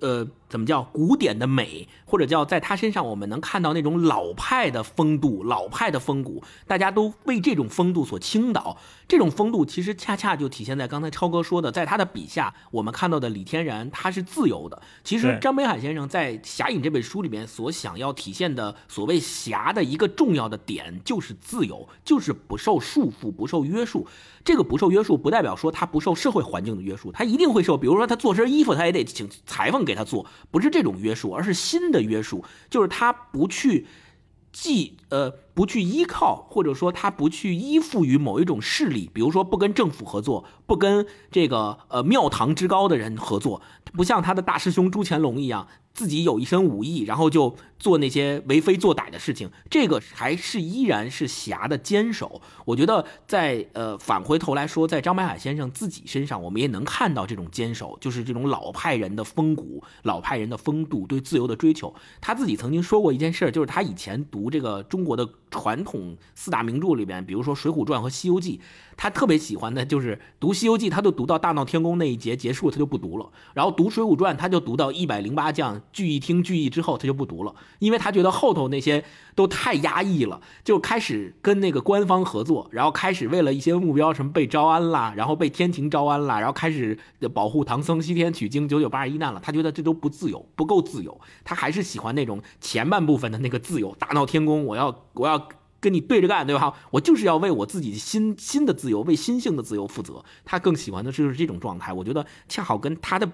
[0.00, 0.28] 呃。
[0.50, 8.76] 怎么叫古典的美，或者叫在他身上我们能看到那种老派的风度、老派的风骨，大家都为这种风度所倾倒。
[9.08, 14.82] 这种风度其实恰恰就体现在刚才超哥说的，在他的笔下，我们看到的李天然他是自由的。
[15.04, 24.06] 其实张北海先生在《侠影》这本书里面所想要体现的所谓侠的一个重要的点，就是自由，就是不受束缚、不受约束。
[24.44, 27.76] 这个不受约束，不代表说他不受社会环境的约束，他一定会受。
[27.76, 30.26] 比如说他做身衣服，他也得请裁缝给他做。
[30.50, 33.86] 不是这种约束，而是新的约束，就是他不去
[34.52, 35.34] 既呃。
[35.52, 43.60] 不去依靠，或者说他不去依附于某一种势力，比如说不跟政府合作，不跟这个呃庙堂之高的人合作，
[43.92, 49.50] 不像他的大师兄朱乾隆一样，自己有一身武艺，然后就做那些为非作歹的事情。
[49.68, 52.40] 这个还是依然是侠的坚守。
[52.64, 61.94] 我觉得在呃返回头来说，在张北海先生自己身上，我们也能看到这种坚守，就是这种老派人的风骨、老派人的风度、对自由的追求。
[62.20, 65.28] 他自己曾经说过一件事，就是他以前读这个中国的。
[65.52, 68.58] 传统四大名著里边，比如说《水浒传》和《西游记》，
[69.00, 73.30] 他特别喜欢的就是读《西游记》，他就读到大闹天宫那一节结束，他就不读了。
[73.54, 79.02] 然后读《水浒传》，他就读到一百零八将聚义厅聚义之后，他就不读了，因为他觉得后头那些
[79.34, 86.98] 都太压抑了，就开始跟那个官方合作，然后开始为了一些目标，什么被招安啦，然后被天庭招安啦，然后开始
[87.32, 89.40] 保护唐僧西天取经九九八十一难了。
[89.42, 93.96] 他觉得这都不自由，不够自由，他还是喜欢那种前半部分的那个自由。
[93.98, 95.48] 大闹天宫，我要我要。
[95.80, 96.74] 跟你对着干，对吧？
[96.90, 100.22] 我就是要为我自己新新的自由，为新性的自由负责。
[100.44, 103.30] 他更喜欢的就是这种状态，我觉得恰好跟他的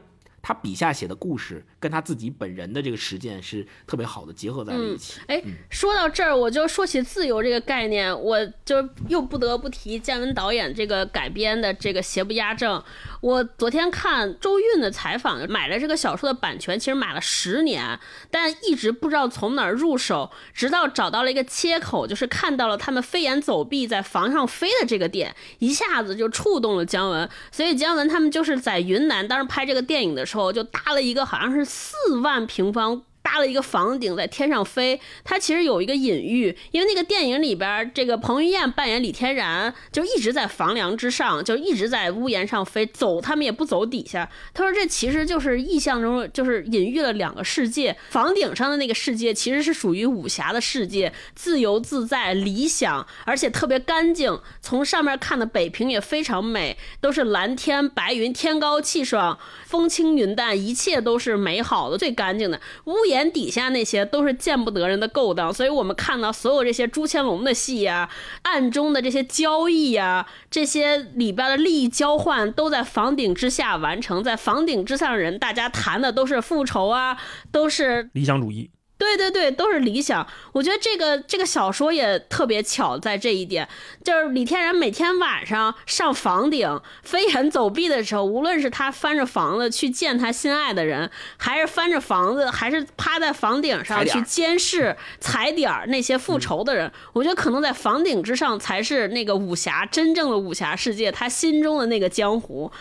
[0.47, 5.21] 他笔下写的故事，跟他自己本人的这个实践是特别好的结合在了一起。
[5.27, 12.79] 哎，说到这儿，我就说起自由这个概念，我就又不得不提姜文导演这个改编的这个《邪不压正》。
[13.21, 17.99] 我昨天看周韵的采访，买了这个小说的版权，其实买了十年，
[18.31, 27.29] 但一直不知道从哪儿入手，直到找到了一个切口，就是看到了他们飞檐走壁在房上飞的这个点，一下子就触动了姜文。
[27.51, 33.03] 所以姜文他们就是在云南当时拍这个电影的时候，就搭了一个好像是四万平方。
[33.27, 44.31] 搭了一个房顶在天上飞，它其实有一个隐喻，因为那个电影里边，这个彭于晏扮演李天然，就一直在房梁之上，就一直在屋檐上飞，走他们也不走底下。
[44.55, 54.39] 他说这其实就是意象中，就是隐喻了两个世界，房顶上的那个世界其实是属于武侠的世界，自由自在、理想，而且特别干净。
[54.61, 62.61] 从上面看的北平也非常美，都是蓝天白云，天高气爽，风轻云淡，一切都是美好的、最干净的。
[62.85, 68.09] 屋檐眼底下那些都是见不得人的勾当，所以我们看到所有这些朱千龙的戏呀，
[68.43, 77.17] 暗中的这些交易呀，这些里边的利益交换都在房顶之下完成，在房顶之上的人，大家谈的都是复仇啊，
[77.51, 78.71] 都是理想主义。
[78.99, 80.27] 对对对，都是理想。
[80.53, 83.69] 我觉得这个这个小说也特别巧，在这一点，
[84.03, 102.73] 就是李天然每天晚上上房顶飞檐走壁的时候，无论是他翻着房子去见他心爱的人，还是翻着房子，还是趴在房顶上去监视踩点儿那些复仇的人，我觉得可能在房顶之上才是那个武侠真正的武侠世界，他心中的那个江湖。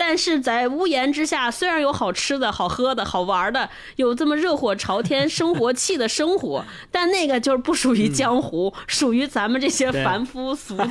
[0.00, 10.90] 但是在屋檐之下，虽然有好吃的、好喝的、好玩的，有这么热火朝天、生活气的生活， 但那个就是不属于江湖，属于咱们这些凡夫俗子。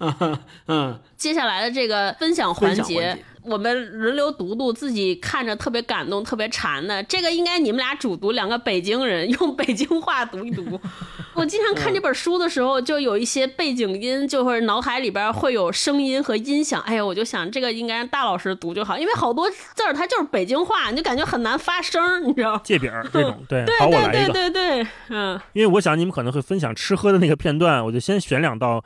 [0.66, 3.24] 嗯，接下来的这个分享环节。
[3.44, 7.02] 我们轮流读读自己看着特别感动、特别馋的。
[7.02, 10.80] 这个应该你们俩主读，两个北京人用 北京话读一读。
[11.34, 16.80] 我经常看这本书的时候，就有一些背景音，就会脑海里边会有声音和音响。
[16.82, 22.60] 哎呀，我就想这个应该让大老师读就好，因为好多字儿它就是北京话，你就感觉很难发声，你知道？
[22.62, 24.32] 借饼这种，对，好，我来一个。
[24.32, 25.40] 对对对，嗯。
[25.54, 28.84] 因为我想你们可能会分享吃喝的那个片段，我就先选两道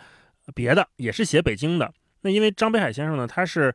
[0.55, 1.93] 别的，也是写北京的。
[2.23, 3.75] 那因为张北海先生呢，他是。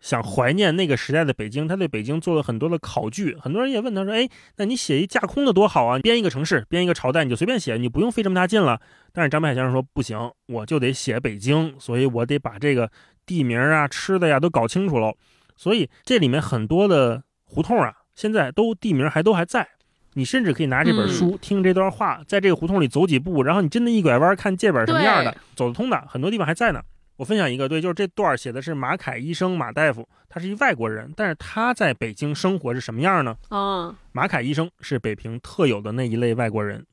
[0.00, 3.36] 想怀念那个时代的北京，他对北京做了很多的考据。
[3.40, 5.98] 很多人也问他说：“哎，那你写一架空的多好啊！
[5.98, 8.80] 编一个城市，编一个朝代，你就随便写，你不用费这么大劲了。”
[9.12, 12.90] 但是张北海先生说：“不行，我就得写北京，所以我得把这个
[13.26, 15.14] 地名啊、吃的呀都搞清楚喽。
[15.56, 19.68] 所以这里面很多的胡同啊，现在都地名还都还在。
[20.14, 26.80] 你甚至可以拿这本书听这段话，在这个胡同里走几步，然后你真的一拐弯看界本什么样的，走得通的，很多地方还在呢。”
[27.20, 33.36] 我分享一个，对，就是这段写的是马凯医生马大夫，他是一外国人，但是他在北京生活是什么样呢？
[33.50, 36.86] 啊，马凯医生是北平特有的那一类外国人，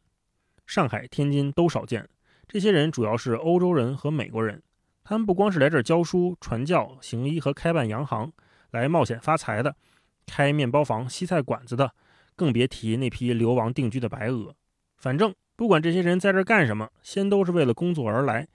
[0.65, 2.09] 上海、天津都少见。
[2.45, 4.61] 这些人主要是欧洲人和美国人，
[5.01, 8.34] 他们不光是来这儿教书、传教、行医和开办洋行，
[8.71, 9.78] 来冒险发财的，
[10.25, 11.93] 开面包房、西菜馆子的，
[12.36, 14.53] 更别提那批流亡定居的白俄。
[14.97, 18.45] 反正不管这些人在这儿干什么，先都是为了工作而来，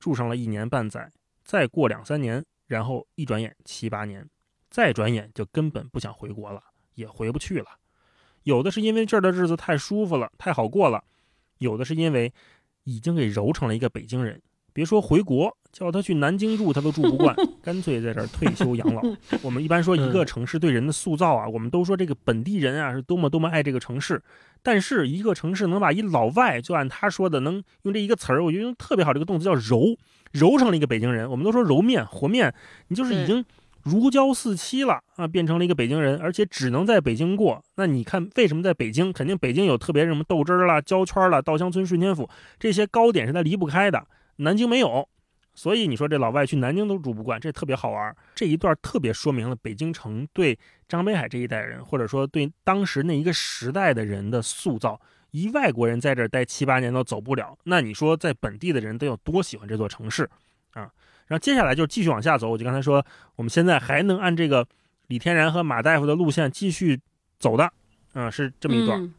[0.00, 1.08] 住上了一年半载。
[1.44, 4.28] 再过两三年，然后一转眼七八年，
[4.70, 6.62] 再转眼就根本不想回国了，
[6.94, 7.66] 也回不去了。
[8.44, 11.00] 有的是因为这儿的日子太舒服了，太好过了；
[11.58, 12.32] 有的是因为
[12.84, 14.40] 已经给揉成了一个北京人。
[14.72, 19.02] 别说回国，叫他去南京住，他都住不惯， 干脆在这儿退休养老。
[19.42, 24.22] 我们一般说一个城市对人的塑造啊，我们都说这个本地人啊是多么多么爱这个城市。
[24.62, 29.96] 但是一个城市能把一老外，就按他说的，能用这一个词儿，我觉得用特别好，这个动词叫揉。
[30.32, 32.54] 揉成了一个北京人，我们都说揉面和面，
[32.88, 33.44] 你就是已经
[33.82, 37.62] 如胶似漆了啊，变成了一个北京人，而且只能在北京过。
[37.76, 39.12] 那你看为什么在北京？
[39.12, 42.28] 肯定北京有特别什么豆汁儿啦、焦圈啦、稻香村、顺天府
[42.58, 44.06] 这些糕点是它离不开的，
[44.36, 45.08] 南京没有，
[45.54, 48.14] 所以你说这老外去南京都住不惯，这特别好玩。
[48.34, 55.00] 这一段特别说明了北京城对张北海这一代人，或者说对当时那一个时代的人的塑造。
[55.30, 60.28] 一外国人在这儿待七八年都走不了，那你说在本地的人都有多喜欢这座城市
[60.72, 60.90] 啊？
[61.26, 63.04] 然后接下来就继续往下走，我就刚才说，
[63.36, 64.66] 我们现在还能按这个
[65.06, 67.00] 李天然和马大夫的路线继续
[67.38, 67.72] 走的，
[68.12, 69.14] 啊，是这么一段。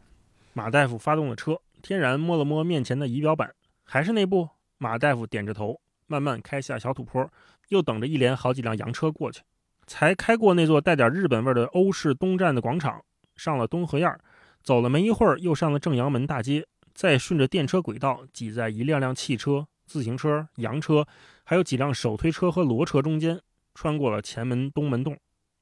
[0.53, 3.53] 马大夫发动了车，天然摸了摸面前的仪表板，
[3.83, 4.49] 还是那部。
[4.77, 7.31] 马大夫点着头，慢慢开下小土坡，
[7.69, 9.41] 又等着一连好几辆洋车过去，
[9.85, 13.01] 才开过那座带点日本味的欧式东站的广场，
[13.35, 14.19] 上了东河沿儿。
[14.63, 21.05] 走了没一会儿，又上了正阳门大街，再顺着电车轨道挤在一辆辆汽车、自行车、洋车，
[21.43, 23.39] 还有几辆手推车和骡车中间，
[23.73, 25.17] 穿过了前门东门洞。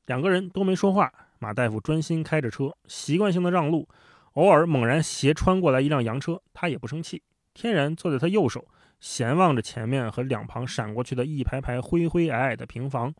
[0.05, 3.87] 两个人都没说话，马大夫专心开着车，习惯性的让路。
[4.33, 7.21] 偶尔猛然斜穿过来一辆洋车，他也不生气。
[7.53, 8.67] 天然坐在他右手，
[8.99, 13.13] 闲望着前面和两旁闪过去的一排排灰灰矮矮的平房。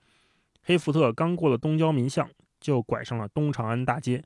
[0.61, 4.23] 黑福特刚过了东郊民巷，就拐上了东长安大街。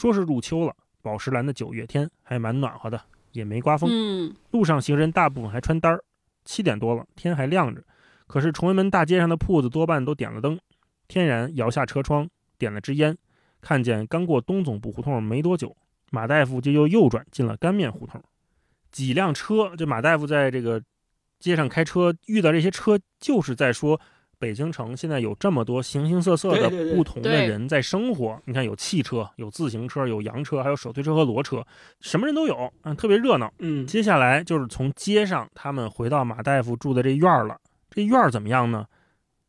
[0.00, 2.98] 说是入秋了，宝石蓝的九月天还蛮暖和的，
[3.32, 3.90] 也没刮风。
[3.92, 6.02] 嗯，路上行人大部分还穿单儿。
[6.42, 7.84] 七点多了，天还亮着，
[8.26, 10.58] 可是崇文门大街上的铺子多半都点了灯。
[11.06, 12.26] 天然摇下车窗，
[12.56, 13.14] 点了支烟，
[13.60, 15.76] 看见刚过东总部胡同没多久，
[16.10, 18.22] 马大夫就又右转进了干面胡同。
[18.90, 20.82] 几辆车，这马大夫在这个
[21.38, 24.00] 街上开车遇到这些车，就是在说
[24.40, 28.40] 北京城现在有这么多形形色色的不同的人在生活。
[28.46, 31.62] 你看，有汽车，有自行车，有洋车，还有手推车和骡车，
[32.00, 33.52] 什么人都有，嗯，特别热闹。
[33.58, 37.60] 嗯，接下来就是从街上，他们回到马大夫住的这院儿了。
[37.90, 38.86] 这院儿怎么样呢？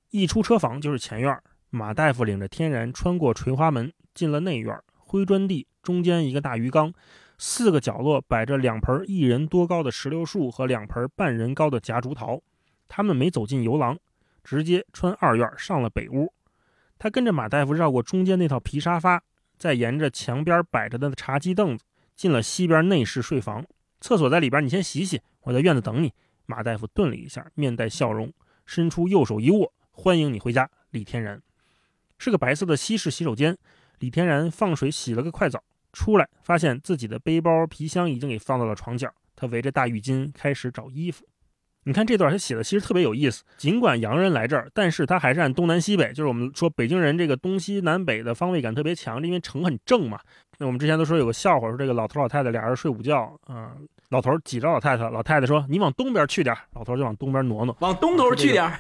[0.10, 1.42] 一出车房就是前院儿。
[1.70, 4.84] 马大夫领着天然穿过垂花门，进了内院儿。
[4.98, 6.94] 灰砖地中间一个大鱼缸，
[7.38, 12.42] 四个角落摆着两盆一人多高的石榴树和两盆半人高的夹竹桃。
[12.90, 13.98] 他们没走进游廊，
[14.44, 16.34] 直接穿二院上了北屋。
[16.98, 19.24] 他跟着马大夫绕过中间那套皮沙发，
[19.58, 21.84] 再沿着墙边摆着的茶几凳子，
[22.16, 23.66] 进了西边内室睡房。
[24.00, 26.14] 厕所在里边，你先洗洗，我在院子等你。
[26.46, 28.32] 马大夫顿了一下，面带笑容，
[28.66, 31.42] 伸出右手一握，欢迎你回家，李天然。
[32.18, 33.58] 是个白色的西式洗手间，
[34.00, 35.64] 李天然放水洗了个快澡，
[35.94, 41.26] 出来发现自己的背包、皮箱已经给放到了床角，他围着大浴巾开始找衣服。
[41.84, 50.20] 你看这段他写的其实特别有意思，尽管洋人来这儿，但是他还是按东南西北，就是我们说北京人这个东西南北的方位感特别强，因为城很正嘛。
[50.60, 53.68] 那我们之前都说有个笑话，说这个老头老太太俩人睡午觉，嗯、
[54.10, 57.76] 老头挤着老太太，老太太说你往东边去点，老头就往东边挪挪。
[57.80, 58.80] 往东头去点儿。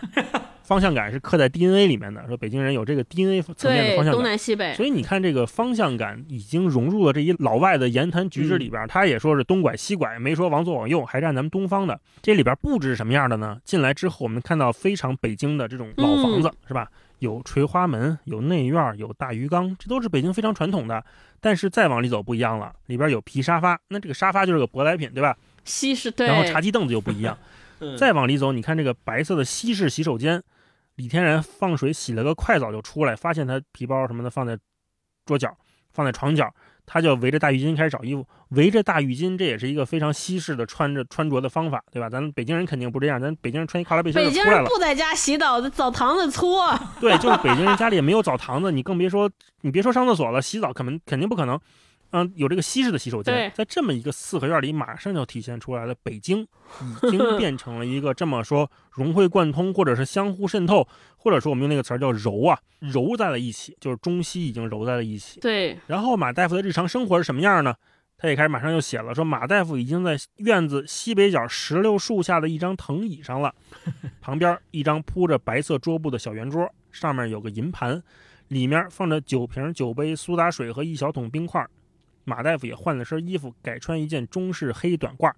[0.72, 4.24] 方向感是刻在 DNA 里面的，说北京人有这个 DNA 层面的方向感。
[4.24, 8.88] 南西北，所以你看，这个方向感已经融入了这一老外的言谈举止里边。
[8.88, 12.00] 他也说是东拐西拐，没说往左往右，还是按咱们东方的。
[12.22, 13.58] 这里边布置是什么样的呢？
[13.66, 16.90] 进来之后，我们看到非常北京的这种老房子，是吧？
[17.20, 21.04] 有垂花门，有内院，有大鱼缸，这都是北京非常传统的。
[21.42, 25.36] 但是再往里走不一样了，里边有皮沙发，那这个沙发就是个舶来品，对吧？
[25.66, 27.38] 西式对，然后茶几凳子又不一样。
[27.84, 30.44] 嗯再往里走，你看这个白色的西式洗手间，
[31.02, 34.56] 李天然放水洗了个快澡就出来，发现他皮包什么的放在
[35.26, 35.52] 桌角，
[35.92, 36.48] 放在床角，
[36.86, 38.24] 他就围着大浴巾开始找衣服。
[38.50, 42.08] 围着大浴巾，这也是一个非常西式的穿着穿着的方法，对吧？
[42.08, 44.52] 咱北京人肯定不这样，咱北京人穿一跨栏背心北就出来了。
[44.52, 46.72] 京人不在家洗澡，在澡堂子搓。
[47.00, 49.28] 对，就是北京人家里也没有澡堂子，你更别说
[49.62, 51.60] 你别说上厕所了，洗澡肯定肯定不可能。
[52.12, 60.88] 嗯，有这个西式的洗手间，在这么一个四合院里，马上就体现出来了，北京已经 变成了一个这么说融会贯通，或者是相互渗透，
[61.18, 65.40] 或者说我们用那个词儿叫揉啊，揉在了一起，就是中西已经揉在了一起。
[65.40, 67.76] 对，然后马大夫的日常生活是什么样呢？
[68.18, 73.52] 他也开始马上就写了，说马大夫已经在院子西北角石榴树下的一张藤椅上了，
[74.22, 78.04] 旁边一张铺着白色桌布的小圆桌，上面有个银盘，
[78.50, 81.68] 里面放着酒瓶、酒杯、苏打水和一小桶冰块。
[82.24, 85.32] 马大夫也换了身衣服，改穿一件中式黑短褂。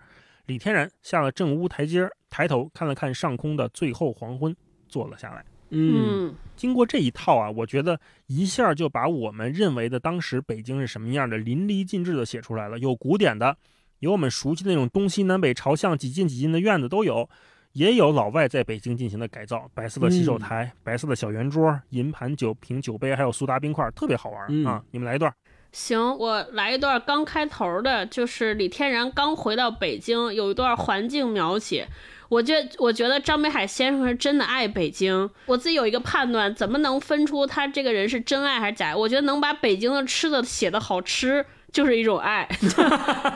[0.46, 4.56] 李天然下了正屋台阶，抬头看了看上空的最后黄昏，
[4.90, 5.46] 坐了下来。
[5.70, 12.78] 嗯嗯，经过这一套啊，我觉得一下就把我们认为的当时北京是什么样的淋漓尽致的写出来了。
[12.78, 13.58] 有古典的，
[14.00, 17.28] 有我们熟悉的那种东西南北朝向几进几进的院子都有，
[17.72, 24.84] 也有老外在北京进行的改造，白色的洗手台、白色的小圆桌、银盘、酒瓶、酒杯，还有苏打冰块，特别好玩、嗯啊！
[24.92, 25.34] 你们来一段。
[25.74, 31.88] 行，我来一段刚开头的，就是李天然刚回到北京，有一段环境描写。
[32.30, 35.30] 我觉我觉得张北海先生是真的爱北京。
[35.48, 38.96] 我自己有一个判断，怎么能分出他这个人是真爱还是假爱？
[38.96, 42.48] 我觉得能把北京的吃的写的好吃，就是一种爱。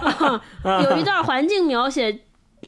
[0.83, 2.19] 有一段环境描写，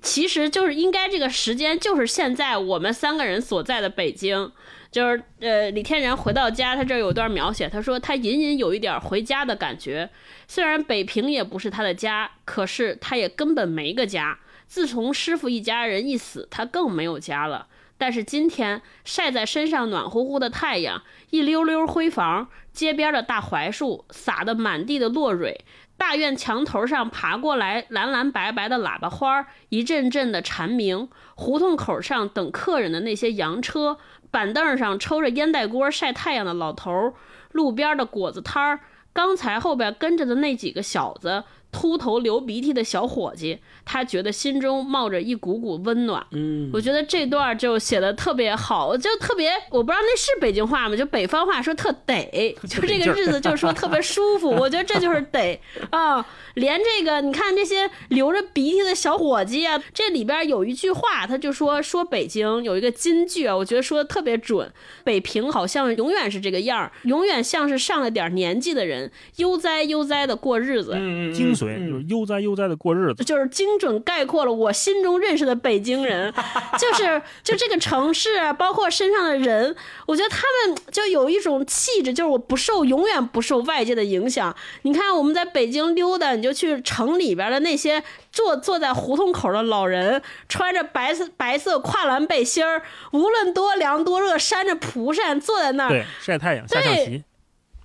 [0.01, 4.51] 其实就是应该这个时间就是现在我们三个人所在的北京。
[4.91, 10.09] 就是呃，李天然回到家，他这儿有段描写，他说他隐隐有一点回家的感觉。
[10.47, 14.39] 虽然北平也不是他的家，可是他也根本没个家。
[14.67, 17.67] 自从师傅一家人一死，他更没有家了。
[17.97, 25.65] 但是今天晒在身上暖乎乎的太阳，一溜溜灰房，街边的大槐树撒得满地的落蕊，
[25.97, 31.09] 大院墙头上爬过来蓝蓝白白的喇叭花，一阵阵的蝉鸣。
[31.35, 33.97] 胡同口上等客人的那些洋车，
[34.31, 37.13] 板凳上抽着烟袋锅晒太阳的老头，
[37.51, 38.79] 路边的果子摊儿，
[39.11, 46.25] 刚才后边跟着的那几个小子，秃头流鼻涕的小伙计，他觉得心中冒着一股股温暖。
[46.31, 50.95] 嗯，我觉得这段就写的特别好，就特别，我不知道那是北京话吗？
[50.95, 54.49] 就北方话说特得， 就这个日子就是说特别舒服。
[54.49, 55.59] 我觉得这就是得
[55.91, 64.71] 啊，连这个你看这些流着鼻涕的小伙计啊，这里边有一句话，他就说说北京有一个金句啊，我觉得说的特别准。
[65.03, 70.93] 北平好像永远是这个样儿，永远像是上了点年纪的人，悠哉悠哉的过日子。
[70.95, 73.23] 嗯嗯精髓，嗯就是悠哉悠哉的过日子。
[73.23, 76.33] 就是精准概括了我心中认识的北京人，
[76.79, 84.55] 就是就这个城市啊，包括身上的人，我觉得他们就有一种气质，就是我不受永远不受外界的影响。
[84.83, 88.01] 你看我们在北京溜达，你就去城里边的那些
[88.31, 92.81] 坐坐在胡同口的老人，穿着白色白色跨栏背心儿，
[93.11, 97.23] 无论多凉多热，扇着蒲扇坐在那儿，对，晒太阳，下象棋，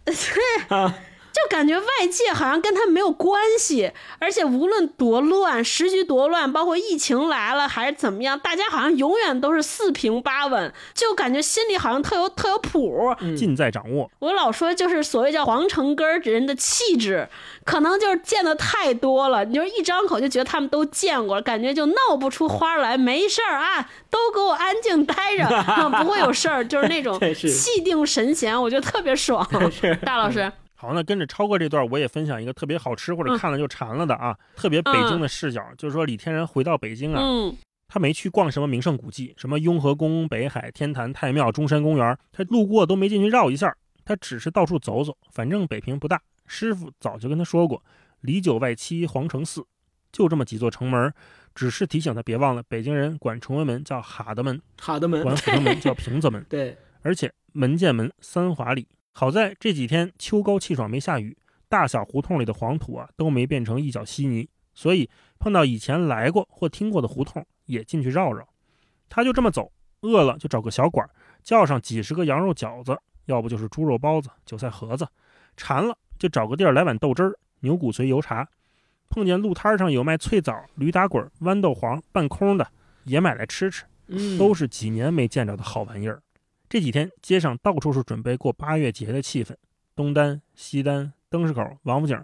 [1.35, 13.13] 就感觉外界好像跟他没有关系，而且无论多乱，时局多乱，包括疫情来了还是怎么样，大家好像永远都是四平八稳，就感觉心里好像特有特有谱。
[13.37, 14.09] 尽在掌握。
[14.21, 17.29] 我老说就是所谓叫皇城根儿人的气质，
[17.65, 22.97] 可能就是见的太多了，你就一张口就觉得他们都见过了，感觉就闹不出花来。
[22.97, 29.45] 没事儿啊，都给我安静待着，啊 不会有事儿，就是那种气定神闲，我觉得特别爽。
[30.07, 30.51] 大老师，
[30.85, 33.39] 好，那跟着超哥这段，我也分享一个特别好吃或者嗯。
[33.39, 37.57] 看了就馋了的啊，特别北京的视角，就是说李天然回到北京啊，嗯。
[37.89, 43.75] 他没去逛什么名胜古迹，什么雍和宫、北海、天坛、太庙、中山公园，他路过都没进去绕一下，
[44.05, 47.83] 他只是到处走走，反正北平不大，师傅早就跟他说过，
[48.21, 49.65] 里九外七，皇城四，
[50.13, 51.13] 就这么几座城门，
[51.55, 58.89] 只是提醒他别忘了，北京人管崇文门叫哈德门，哈德门管，阜成门叫平则门， 对，而且门见门三华里。
[59.17, 61.37] 好在这几天秋高气爽，没下雨，
[61.69, 65.09] 大小胡同里的黄土啊都没变成一脚稀泥，所以
[65.39, 68.45] 碰到以前来过或听过的胡同也进去绕绕。
[69.09, 71.11] 他就这么走，饿了就找个小馆儿，
[71.45, 75.07] 叫上几十个羊肉饺子，要不就是猪肉包子、韭菜盒子，
[75.57, 78.49] 馋了就找个地儿来碗豆汁儿、牛骨髓油茶。
[79.09, 82.67] 碰见路摊上有卖脆枣、驴打滚、豌豆黄半空的，
[83.05, 83.85] 也买来吃吃。
[84.09, 86.21] 嗯，都是几年没见着的好玩意儿。
[86.75, 89.55] 这几天街上到处是准备过八月节的气氛，
[89.95, 92.21] 东单、西单、灯市口、王府井，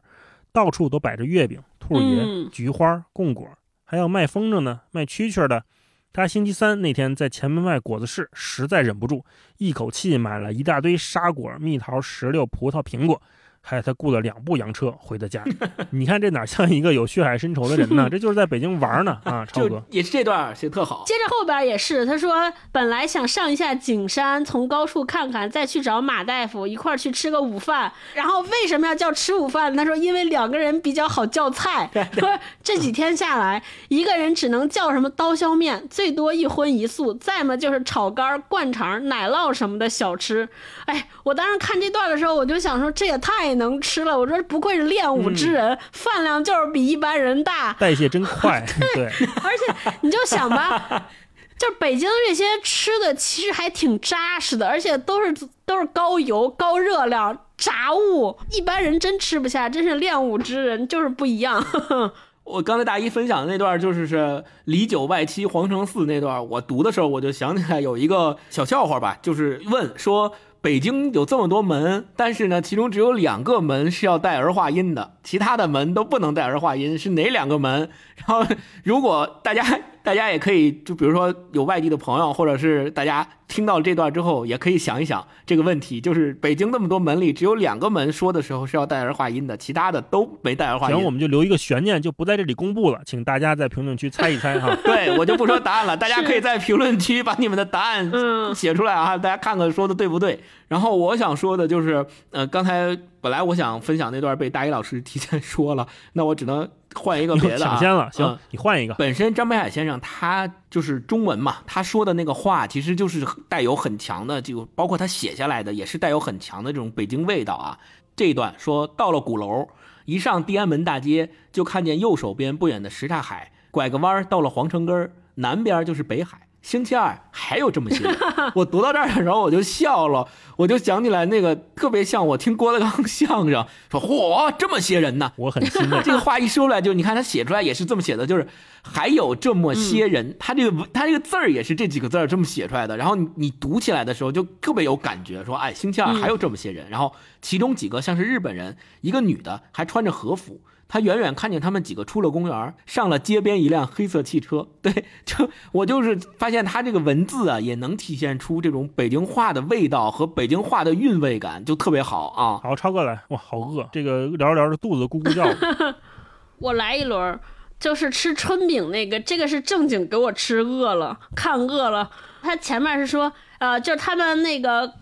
[0.51, 3.49] 到处都摆着月饼、兔爷、嗯菊花、贡果，
[3.85, 5.65] 还有卖风筝呢、卖蛐蛐的。
[6.13, 9.25] 他星期三那天在前门外果子市，实在忍不住，
[9.59, 13.23] 一口气买了一大堆沙果、蜜桃、石榴、葡萄、苹果，
[13.63, 15.45] 还他雇了两部洋车回的家。
[15.91, 18.09] 你看这哪像一个有血海深仇的人呢？
[18.11, 19.83] 这就是在北京玩呢啊，超哥就。
[19.91, 27.93] 也是这段写特好，接着后边也是，他说本来想上一下景山，从高处看看，再去找马大夫一块儿去吃个午饭。
[28.15, 29.77] 然后为什么要叫吃午饭？
[29.77, 31.91] 他说因为两个人比较好叫菜。
[32.15, 40.49] 说这几天下来，一个人只能叫什么刀削面，最多一荤一素，再么就是炒肝、灌肠、奶酪什么的小吃。
[40.87, 44.19] 哎，我当时看这段的时候，我就想说这也太能吃了。
[44.19, 47.73] 我说不愧是练武之人，饭量就是比一般人大。
[47.75, 51.09] 代谢真快， 对，而且你就想吧，
[51.59, 55.35] 就是北京这些吃的其实还挺扎实的，而且都是
[55.65, 59.69] 都是高油、高热量炸物，一般人真吃不下。
[59.69, 61.65] 真是练武之人就是不一样。
[62.43, 70.33] 我刚才大一分享的那段就是是里九外七皇城寺那段，我读的时候我就想起来有一个小笑话吧，就是问说
[70.63, 77.89] 北京有这么多门，但是呢，其中只有两个门是要带儿化音的，其他的门都不能带儿化音，是哪两个门？
[78.17, 78.45] 然后
[78.85, 79.65] 如果大家
[80.03, 90.97] 大家也可以，就比如说有外地的朋友，或者是大家听到这段之后，也可以想一想这个问题，就是北京那么多门里，只有两个门说的时候是要带儿化音的，其他的都没带儿化音。
[90.97, 94.75] 行，我们就留一个悬念，就不在这里公布了，请大家在评论区猜一猜哈。
[94.85, 100.41] 对我就不说答案了，大家可以在评论区把你们的答案嗯写出来啊，大家看看说的对不对。
[100.69, 107.71] 然后我想说的就是，呃，刚才本来我想分享那段被大一老师提前说了，那我只能换一个别的、啊。
[107.77, 108.95] 抢先了，行，嗯你换一个。
[108.95, 117.79] 本身张北海先生他就是中文嘛，他说的那个话其实就是带有很强的这个，包括他写下来的也是带有很强的这种北京味道啊。
[118.17, 119.69] 这一段说到了鼓楼，
[120.05, 126.43] 一上地安门大街就看见右手边不远的什刹海，拐个弯儿到了皇城根儿，南边就是北海。
[126.63, 128.17] 星期二还有这么些人，
[128.55, 138.47] 我读到这儿的时候我就笑了，我就想起来那个特别像我听郭德纲相声说，嚯，这么些人呢，我很欣慰， 这个话一说出来，就你看他写出来也是这么写的，就是
[138.83, 142.97] 还有这么些人， 他这个文他这个字儿也是这几个字儿这么写出来的。
[142.97, 146.91] 然后你你读起来的时候就特别有感觉，说哎，星期二还有这么些人。
[146.91, 150.61] 然后其中几个像是日本人，一个女的还穿着和服。
[150.93, 154.67] 他远远看见他们几个出了公园，上了街边一辆黑色汽车。
[154.83, 154.93] 对，
[155.25, 162.61] 就我就是发现他这个文字啊，也能体现出这种北京话的味道和北京话的韵味感，就特别好啊。
[162.61, 165.97] 好，超哥来，哇，好饿，这个聊着聊着肚子咕咕叫了。
[166.59, 167.41] 我来一轮儿，
[167.79, 172.11] 就是吃春饼那个，这个是正经给我吃饿了，看饿了。
[172.43, 174.93] 他前面是说，呃，就是他们那个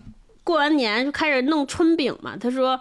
[0.43, 2.37] 过完年就开始弄春饼嘛。
[2.37, 2.79] 他说，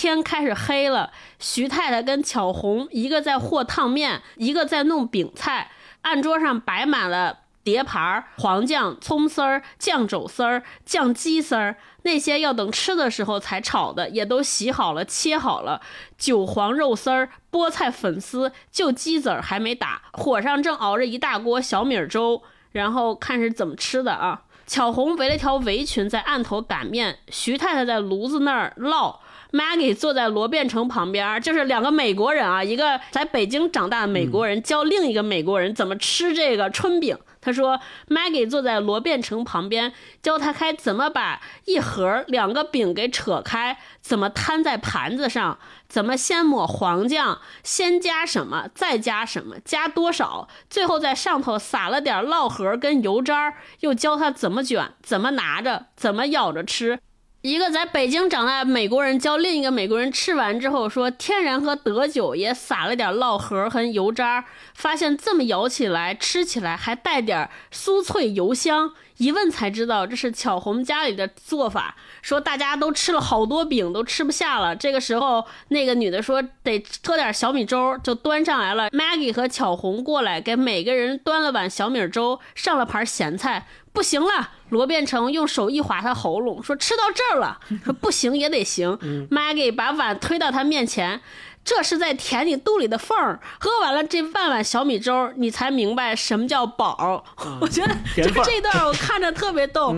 [0.00, 5.72] 天开始黑了，徐太太跟巧红一个在和烫面，一个在弄饼菜，
[6.02, 7.40] 案桌上摆满了。
[7.64, 15.80] 碟盘儿、黄酱、葱丝儿、酱肘丝儿、酱鸡丝儿，那些要等吃的时候才炒的，也都洗好了、切好了。
[16.16, 20.02] 韭黄肉丝儿、菠菜粉丝，就鸡子儿还没打。
[20.12, 22.40] 火上正熬着一大锅小米粥，
[22.70, 24.42] 然后看是怎么吃的啊。
[24.64, 29.16] 巧红围了条围裙在案头擀面，徐太太在炉子那儿烙。
[29.52, 37.16] Maggie 坐在罗变成旁边，就是两个美国人啊，一个在北京长大的美国人教另一个美国人怎么吃这个春饼。
[37.40, 45.56] 他说，Maggie 坐在罗变成旁边，教他开怎么把一盒两个饼给扯开，怎么摊在盘子上，
[45.88, 56.98] 怎么先抹黄酱，先加什么，再加什么，加多少，最后在上头撒了点烙盒跟油渣，又教他怎么卷，怎么拿着，怎么咬着吃。
[57.42, 68.92] 一个在北京长大的美国人教另一个美国人吃完之后说，天然和德酒也撒了点烙盒和油渣，发现这么咬起来吃起来还带点酥脆油香。
[69.18, 71.96] 一问才知道这是巧红家里的做法。
[72.22, 78.90] 说大家都吃了好多饼都吃不下了，这个时候那个女的说得喝点小米粥，就端上来了。
[78.90, 83.66] Maggie 和巧红过来给每个人端了碗小米粥，上了盘咸菜。
[83.98, 88.96] 不行了，罗变成用手一划他喉咙，说吃到这儿了，说不行也得行。
[89.28, 91.20] Maggie 把碗推到他面前。
[91.64, 97.24] 这是在填你肚里的缝儿，喝完了这半碗小米粥，你才明白什么叫饱。
[97.60, 99.92] 我觉得就是这段我看着特别逗。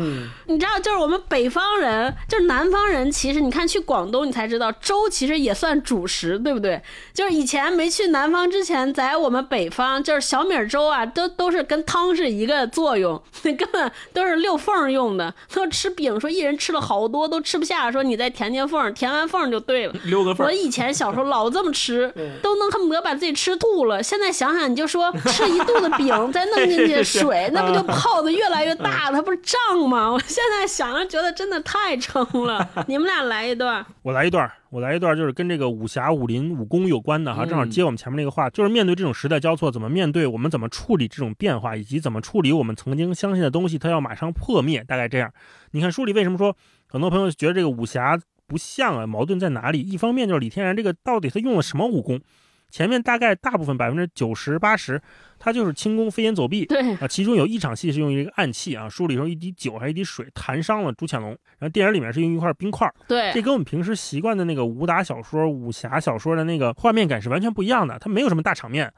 [0.47, 6.83] 你知道，就是我们北方人，就是南方人，其实你看去广东，你才知道粥其实也算主食，对不对？
[7.15, 15.33] 就是以前没去南方之前，在我们北方，就是小米粥啊，都都是跟汤是一个作用，那 根本都是溜缝用的。
[15.49, 19.95] 说吃饼，说一人吃了好多都吃不下，说你再填填缝，填完缝就对了。
[20.05, 20.47] 溜个缝。
[20.47, 24.03] 我以前小时候老这么吃，都能恨不得把自己吃吐了。
[24.03, 30.11] 现在想想，你就说 吃一肚子饼，再弄 进去水，那不就泡的越来越大，它不是胀吗？
[30.13, 32.69] 我现在想着觉得真的太撑了。
[32.87, 40.27] 你们俩来一段，我来一段，我来一段，就是跟这个武侠、武林、武功有关的哈，正好接我们前面那个话，就是面对这种时代交错，怎么面对？
[40.27, 45.33] 我们怎么处理这种变化，以及怎么处理我们曾经相信的东西，它要马上破灭，大概这样。
[45.73, 46.57] 你看书里为什么说
[46.89, 48.19] 很多朋友觉得这个武侠？
[48.51, 49.81] 不像啊，矛盾在哪里？
[49.81, 52.21] 一方面就是李天然这个到底他用了什么武功？
[52.69, 55.01] 前面大概大部分百分之九十八十，
[55.39, 56.67] 他就是轻功飞檐走壁。
[56.67, 62.93] 对啊，其中有一场戏是用一个暗器啊，书里头一滴酒还是一滴水弹伤了朱潜龙，然后电影里面是用一块冰块。
[63.07, 67.99] 对，这跟我们平时习惯的那个武打小说、武侠小说的那个画面感是完全不一样的。
[68.01, 68.93] 它没有什么大场面。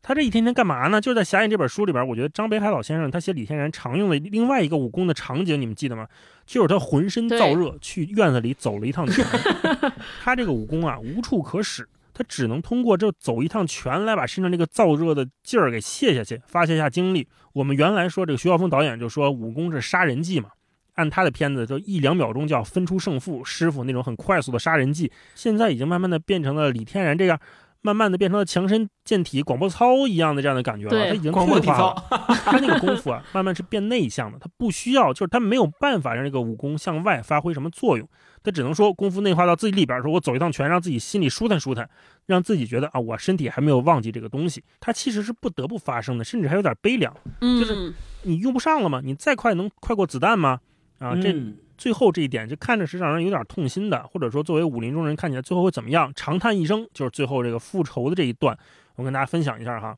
[0.00, 1.00] 他这一天天干嘛呢？
[1.00, 6.06] 就是在《侠影》这本书里边，我觉得张北海老先生他写李天然常用的另外一个武功的场景，你们记得吗？
[6.46, 9.24] 就是他浑身燥热，去院子里走了一趟拳。
[10.22, 17.28] 他这个武功啊，无处可使，他只能通过这走一趟拳来把身上这个燥热的劲儿给泄下去，发泄一下精力。
[17.52, 20.48] 我们原来说这个徐浩峰导演就说武功是杀人技嘛，
[20.94, 27.38] 按他的片子就一两秒钟就要分出胜负，师傅那种很快速的杀人技，现在已经慢慢的变成了李天然这样。
[27.80, 32.04] 慢慢的变成了强身健体、广播操一样的这样的感觉了，他已经退化了。
[32.44, 38.08] 他那个功夫啊， 慢慢是变内向的，他不需要，就是他没有办法让这个武功向外发挥什么作用，
[38.42, 41.88] 他只能说功夫内化到自己里边，说我走一趟拳，让自己心里舒坦舒坦，
[42.26, 44.62] 让自己觉得啊，我身体还没有忘记这个东西。
[44.80, 49.00] 他其实是不得不发生的，甚至还有点悲凉，就是你用不上了吗？
[49.04, 50.60] 你再快能快过子弹吗？
[50.98, 51.34] 啊，这。
[51.76, 56.12] 最后这一点就看着是让人有点痛心的，或者说作为武林中人看起来最后会怎么样？
[56.12, 58.58] 长叹一声，就是最后这个复仇的这一段，
[58.96, 59.96] 我跟大家分享一下哈。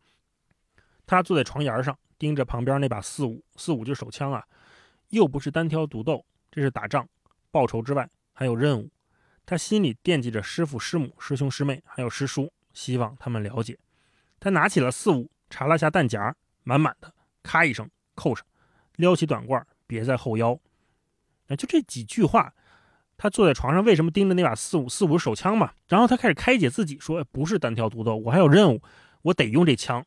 [1.06, 4.44] 他坐在床沿上，盯着旁边那把四五四五就是手枪啊，
[5.08, 7.08] 又不是单挑独斗，这是打仗
[7.50, 8.90] 报仇之外还有任务。
[9.46, 13.78] 他心里惦记着师傅师母师兄师妹还有师叔，希望他们了解。
[14.38, 17.10] 他拿起了四五，查了下弹夹，满满的，
[17.42, 18.44] 咔一声扣上，
[18.96, 20.60] 撩起短褂别在后腰。
[21.56, 22.52] 就这几句话，
[23.16, 25.72] 他坐在床上，为什么盯着那把四五四五手枪嘛？
[25.88, 28.80] 然后他开始开解自己说：“不是单挑独斗，我还有任务，
[29.22, 30.04] 我得用这枪。”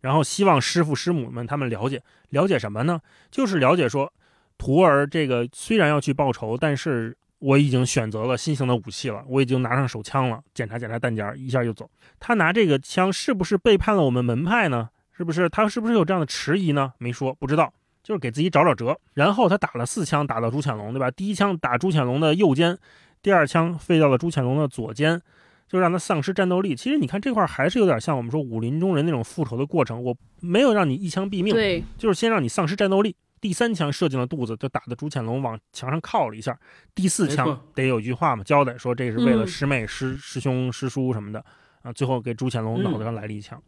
[0.00, 3.00] 然后希望师傅师母们他们了解，了解什么呢？
[3.30, 4.12] 就是了解说，
[4.58, 11.90] 徒儿这个虽然要去报仇，但是我已经选择了新型的武器了，我已经拿上手枪了，检查检查弹夹，一下就走。
[12.20, 14.90] 他拿这个枪是不是背叛了我们门派呢？
[15.16, 16.92] 是不是他是不是有这样的迟疑呢？
[16.98, 17.72] 没说，不知道。
[18.04, 21.10] 就是给自己找找辙，然后他打了四枪打到朱潜龙，对吧？
[21.10, 22.78] 第一枪打朱潜龙的右肩，
[23.22, 25.20] 第二枪飞到了朱潜龙的左肩，
[25.66, 26.76] 就让他丧失战斗力。
[26.76, 33.16] 其实你看这块还是有点像我们说武林中人那种复仇的过程，我没有让你一枪毙命，对，就是先让你丧失战斗力。
[33.40, 36.58] 第三枪射进了肚子，就打的朱潜龙往墙上靠了一下。
[36.94, 41.44] 第四枪得有一句话嘛，交代说这是为了嗯师妹、师师兄、师叔什么的
[41.82, 41.92] 啊。
[41.92, 43.62] 最后给朱潜龙脑袋上来了一枪。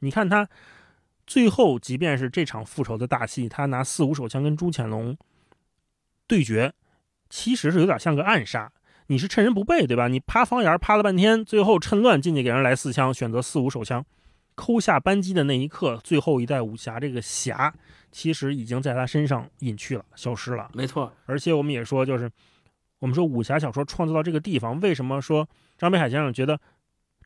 [0.00, 0.46] 你看他
[1.26, 5.16] 最后，即便是这场复仇的大戏，他拿四五手枪跟朱潜龙
[6.26, 6.72] 对决，
[7.30, 8.72] 其实是有点像个暗杀。
[9.08, 10.08] 你是趁人不备，对吧？
[10.08, 14.04] 你趴房檐趴了半天，最后趁乱进去给人来四枪，选择四五手枪，
[14.54, 17.74] 抠下扳机的那一刻，最后一代武侠这个侠，
[18.10, 20.70] 其实已经在他身上隐去了，消失了。
[20.72, 22.30] 没错，而且我们也说，就是
[23.00, 25.46] 我们说武侠小说创作到这个地方，为什么说
[25.76, 26.58] 张北海先生觉得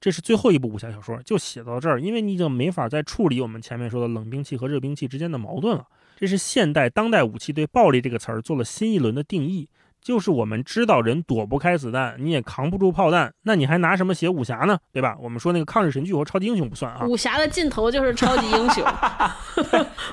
[0.01, 2.01] 这是最后一部武侠小说，就写到这儿？
[2.01, 5.87] 因为你已经没法再处理我们前面说的冷兵器和热兵器之间的矛盾了。
[6.17, 9.69] 这是现代当代武器对暴力这个词儿做了新一轮的定义，
[10.01, 14.79] 就是我们知道人躲不开子弹，你也扛不住炮弹，那你还拿什么写武侠呢？
[14.93, 15.17] 对吧？
[15.21, 18.85] 我们说那个抗日神剧和超级英雄不算啊，武侠的尽头就是超级英雄。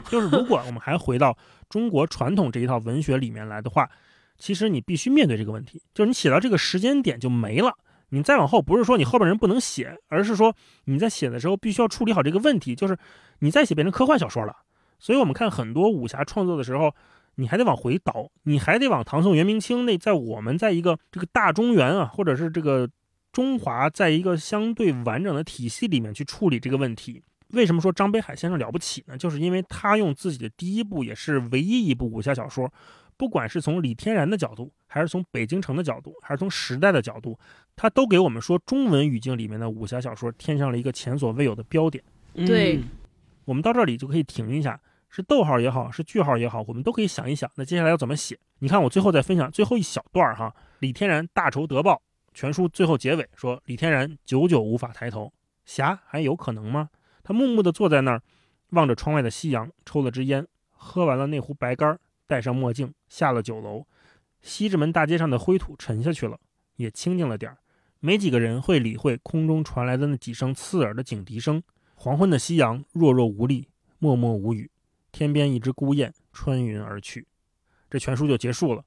[0.09, 1.37] 就是如果我们还回到
[1.69, 3.89] 中国传统这一套文学里面来的话，
[4.37, 7.73] 其实你必须面对这个问题，就是你写到这个时间点就没了。
[8.13, 12.95] 你再往后，不是说你后边人不能写，而是说你在写的时候必须要处理好这个问题，就是
[13.39, 14.55] 你再写变成科幻小说了。
[14.99, 16.93] 所以我们看很多武侠创作的时候，
[17.35, 22.87] 你还得往回倒，你还得往唐宋元明清那，在我们在一个这个大中原啊，或者是这个
[23.31, 27.23] 中华，在一个相对完整的体系里面去处理这个问题。
[27.53, 29.17] 为什么说张北海先生了不起呢？
[29.17, 32.71] 就是因为他用自己的第一部，也是唯一一部武侠小说，
[33.17, 37.37] 不管是从李天然的角度，还是从北京城的角度，还是从时代的角度，
[37.75, 42.03] 他都给我们说中文语境里面的武侠小说添上了一个前所未有的标点。
[42.33, 42.83] 对嗯
[43.45, 44.79] 我们到这里就可以停一下，
[45.09, 48.39] 是逗号也好，是句号也好，我们都可以想一想，那接下来要怎么写？
[48.59, 50.55] 你看，我最后再分享最后一小段儿哈。
[50.79, 52.01] 李天然大仇得报，
[52.33, 55.33] 全书最后结尾说，李天然久久无法抬头，
[55.65, 56.89] 侠还有可能吗？
[57.21, 58.21] 他木木地坐在那儿，
[58.69, 61.99] 望着窗外的夕阳，抽了支烟，喝完了那壶白干，
[62.33, 63.85] 戴上墨镜，下了酒楼。
[64.41, 66.39] 西直门大街上的灰土沉下去了，
[66.77, 67.59] 也清静了点儿，
[67.99, 71.61] 没几个人会理会空中传来的那几声刺耳的警笛声。
[71.93, 73.67] 黄昏的夕阳弱弱无力，
[73.99, 74.71] 默默无语。
[75.11, 77.27] 天边一只孤雁穿云而去，
[77.87, 78.83] 这全书就结束了。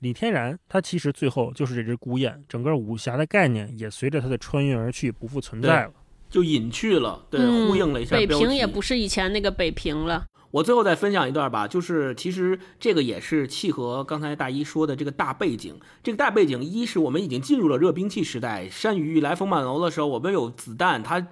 [0.00, 5.94] 李天然他其实最后就是这只孤雁，整个武侠的概念也随着他的穿云而去不复存在了。
[6.28, 8.26] 就隐去了，对，嗯呼应了一下北。
[8.26, 10.24] 平也不是以前那个北平了。
[10.50, 15.78] 我最后再分享一段吧，就是其实这个也是契合刚才大一说的这个大背景。
[16.02, 21.24] 这个大背景，一是我们已经进入了热兵器时代，山雨欲来风满楼的时候，我们有子弹，它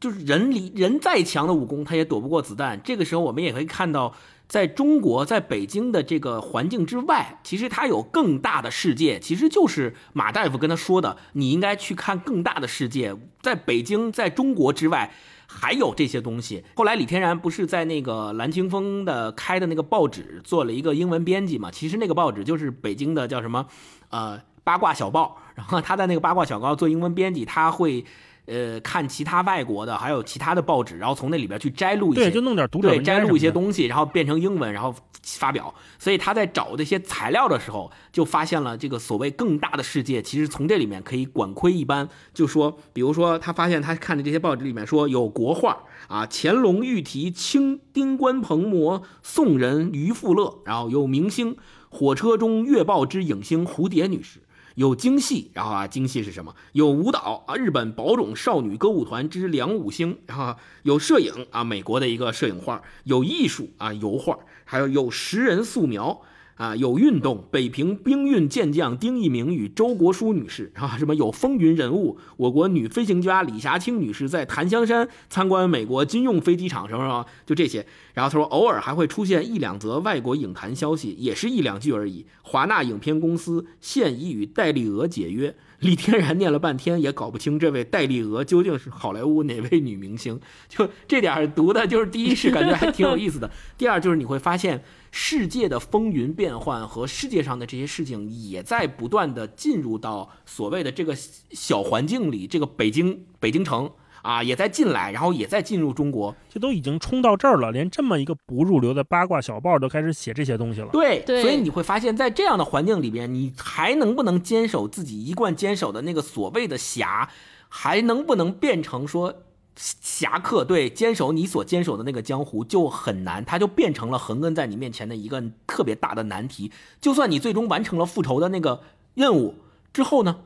[0.00, 2.80] 就是人离人再强的武功，他也躲不过子弹。
[2.82, 4.14] 这个时候，我们也可以看到，
[4.48, 15.14] 在中国，在北京的这个环境之外，其实它有更大的世界，其实就是马大夫跟他说的，你应该去看更大的世界，在北京，在中国之外。
[15.54, 16.64] 还有这些东西。
[16.74, 21.70] 后来李天然不是在那个蓝清风的开的那个报纸做了一个英文编辑嘛？
[21.70, 23.66] 其实那个报纸就是北京的叫什么，
[24.08, 25.38] 呃，八卦小报。
[25.54, 28.04] 然后他在那个八卦小报做英文编辑，他会
[28.46, 35.74] 呃看其他外国的，还有其他的报纸，然后从那里边去摘录一些，对，就弄点读者对，摘录一些东西，然后变成英文，然后发表。
[35.98, 42.08] 所以他在找这些材料的时候，就发现了这个所谓更大的世界，其实从这里面可以管窥一斑。
[42.34, 51.56] 就说，比如说，他发现他看的这些报纸里面说有国画啊，乾隆御题清丁官蓬摩，宋人于富乐，然后有明星
[51.88, 54.40] 火车中月报之影星蝴蝶女士。
[54.74, 56.54] 有京戏，然后啊，京戏是什么？
[56.72, 66.22] 有舞蹈啊，日本宝冢少女歌舞团之梁武星，然后有摄影啊，美国的一个摄影画，有艺术啊，油画，还有有石人素描
[66.56, 77.84] 啊，有运动，北平兵运健将丁一明与周国书女士啊，什么有风云人物，我国女飞行家李霞清女士在檀香山参观美国军用飞机场什么什么，就这些。
[78.12, 82.24] 然后他说，偶尔还会出现一两则外国影坛消息，也是一两句而已。
[82.42, 85.54] 华纳影片公司现已与戴丽娥解约。
[85.84, 101.14] 李天然念了半天也搞不清这位戴丽娥究竟是好莱坞哪位女明星，就这点儿读的，就是第一是感觉还挺有意思的，第二就是你会发现世界的风云变幻和世界上的这些事情也在不断的进入到所谓的这个
[101.50, 103.90] 小环境里，这个北京北京城
[104.24, 110.88] 啊也在进来，然后也在进入中国，这都已经冲到这儿了，连这么一个不入流的八卦小报都开始写这些东西了。
[110.90, 117.28] 对，对所以你会发现在这样的环境里边，你还能不能坚守自己一贯坚守的那个所谓的侠，
[117.68, 119.42] 还能不能变成说
[119.76, 120.64] 侠客？
[120.64, 126.72] 对，坚守你所坚守的那个江湖就很难，它就变成了横亘在你面前的一个特别大的难题。
[126.98, 128.80] 就算你最终完成了复仇的那个
[129.14, 129.56] 任务
[129.92, 130.40] 之后呢，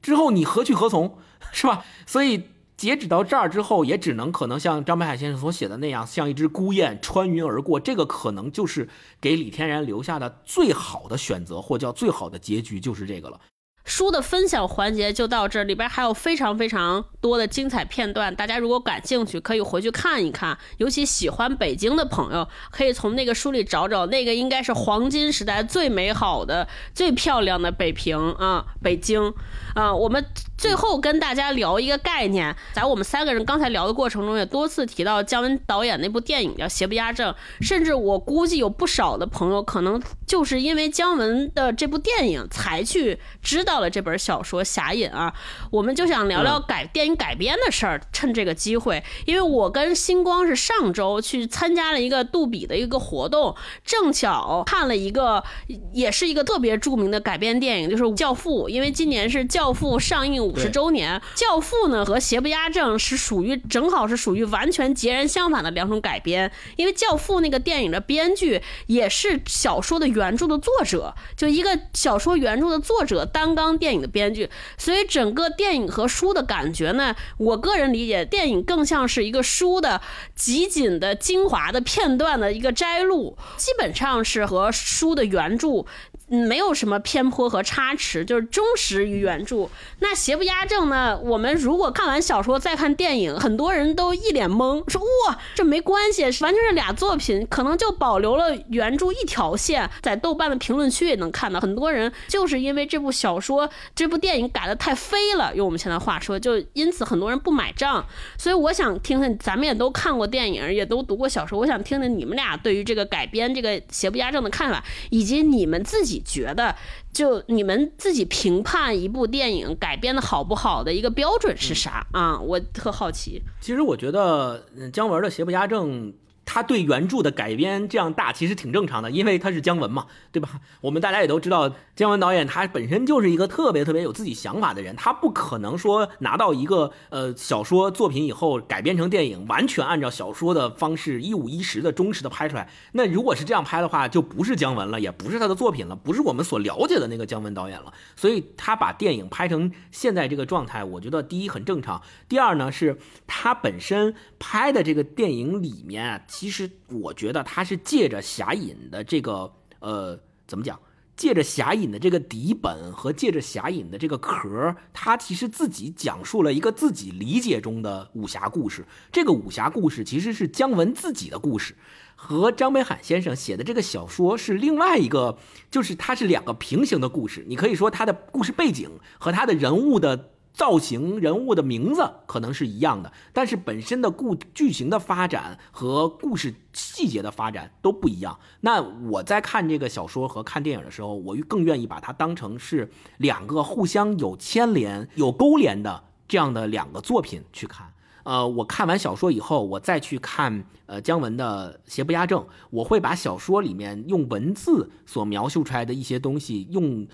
[0.00, 1.18] 之后你何去何从，
[1.52, 1.84] 是吧？
[2.06, 2.44] 所以
[2.78, 7.80] 截止到这儿之后，也只能可能像张北海先生所写的那样，像一只孤雁穿云而过。
[7.80, 8.88] 这个可能就是
[9.20, 13.40] 给李天然留下的最好的选择，或叫最好的结局，就是这个了。
[13.84, 20.58] 书的分享环节就到这里边还有非常非常多的精彩片段，大家如果感兴趣，可以回去看一看。
[20.76, 29.32] 尤其喜欢北京的朋友，可以从那个书里找找，那个应该是黄金时代最美好的、最漂亮的北平啊，北京
[29.74, 29.94] 啊。
[29.94, 30.22] 我们
[30.58, 43.78] 最后跟大家聊一个概念，在我们三个人刚才聊的过程中，也多次提到姜文导演那部电影叫《邪不压正》，甚至我估计有不少的朋友可能就是因为姜文的这部电影才去知道。
[43.78, 45.32] 了这本小说《侠隐》啊，
[45.70, 48.00] 我们就想聊聊改电影改编的事儿。
[48.12, 53.54] 趁这个机会，因为我跟星光是上周去参加了一个杜比的一个活动，
[53.84, 55.44] 正巧看了一个，
[55.92, 58.64] 也是一个特别著名的改编电影，就是《教父》。
[58.68, 66.50] 因为今年是《教父》上映五十周年，《教父》呢和《邪不压正》是属于正好是属于完全截然相反的两种改编。
[66.76, 73.68] 因为《教父》那个电影的编剧也是小说的原著的作者，就一个小说原著的作者担纲。
[73.78, 80.00] 电影的编剧，所以整个电影和书的感觉呢，我个人理解，电影更像是一个书的
[80.34, 85.86] 集锦的精华的片段的一个摘录，基本上是和书的原著。
[86.28, 89.68] 没有什么偏颇和差池，就是忠实于原著。
[90.00, 91.18] 那邪不压正呢？
[91.18, 99.88] 我们如果看完小说再看电影，很多人都一脸懵，说哇，这没关系，完全是俩作品，可能就保留了原著一条线。
[100.02, 108.04] 在豆瓣的评论区也能看到，很多人就是因为这部小说、这部电影改的太飞了，用我们现在话说，就因此很多人不买账。
[108.36, 116.17] 所以我想听听，咱们也都看过电影，也都读过小说，我想听听你们俩对于这个改编这个邪不压正的看法，以及你们自己。
[116.20, 116.74] 觉得，
[117.12, 122.38] 就你们自己评判一部电影改编的好不好的一个标准是啥啊？
[122.38, 123.42] 我特好奇。
[123.60, 126.08] 其实我觉得，姜文的《邪不压正》。
[126.50, 130.48] 他对原著的改编这样大，其实挺正常的，因为他是姜文嘛，对吧？
[130.80, 142.70] 我们大家也都知道，姜文导演他本身就是一个特别特别有自己想法的人，他不可能说拿到一个呃小说作品以后改编成电影，完全按照小说的方式一五一十的忠实的拍出来。
[142.92, 147.92] 那如果是这样拍的话，就不是姜文了，也不是他的作品了，不是我们所了解的那个姜文导演了。
[148.16, 152.96] 所以他把电影拍成现在这个状态，我觉得第一很正常，第二呢是
[153.26, 156.24] 他本身拍的这个电影里面。
[156.38, 160.16] 其实我觉得他是借着《侠隐》的这个呃，
[160.46, 160.78] 怎么讲？
[161.16, 168.84] 借着《侠隐》的这个底本和借着《侠隐》的这个壳，他其实自己讲述了一个自己理解中的武侠故事。
[169.10, 171.74] 这个武侠故事其实是姜文自己的故事，
[172.14, 175.36] 和张北海先生写的这个小说是另外一个，
[175.72, 177.44] 就是它是两个平行的故事。
[177.48, 178.88] 你可以说他的故事背景
[179.18, 180.30] 和他的人物的。
[180.58, 188.36] 造型人物的名字可能是一样的，但是本身的故剧情的发展和故事细节的发展都不一样。
[188.62, 197.92] 那我在看这个小说和看电影的时候，我更愿意把它当成是两个互相有牵连、有勾连的这样的两个作品去看。
[198.24, 207.06] 呃，我看完小说以后，我再去看呃姜文的《邪不压正》，我会把小说里面用文字所描述出来的一些东西，用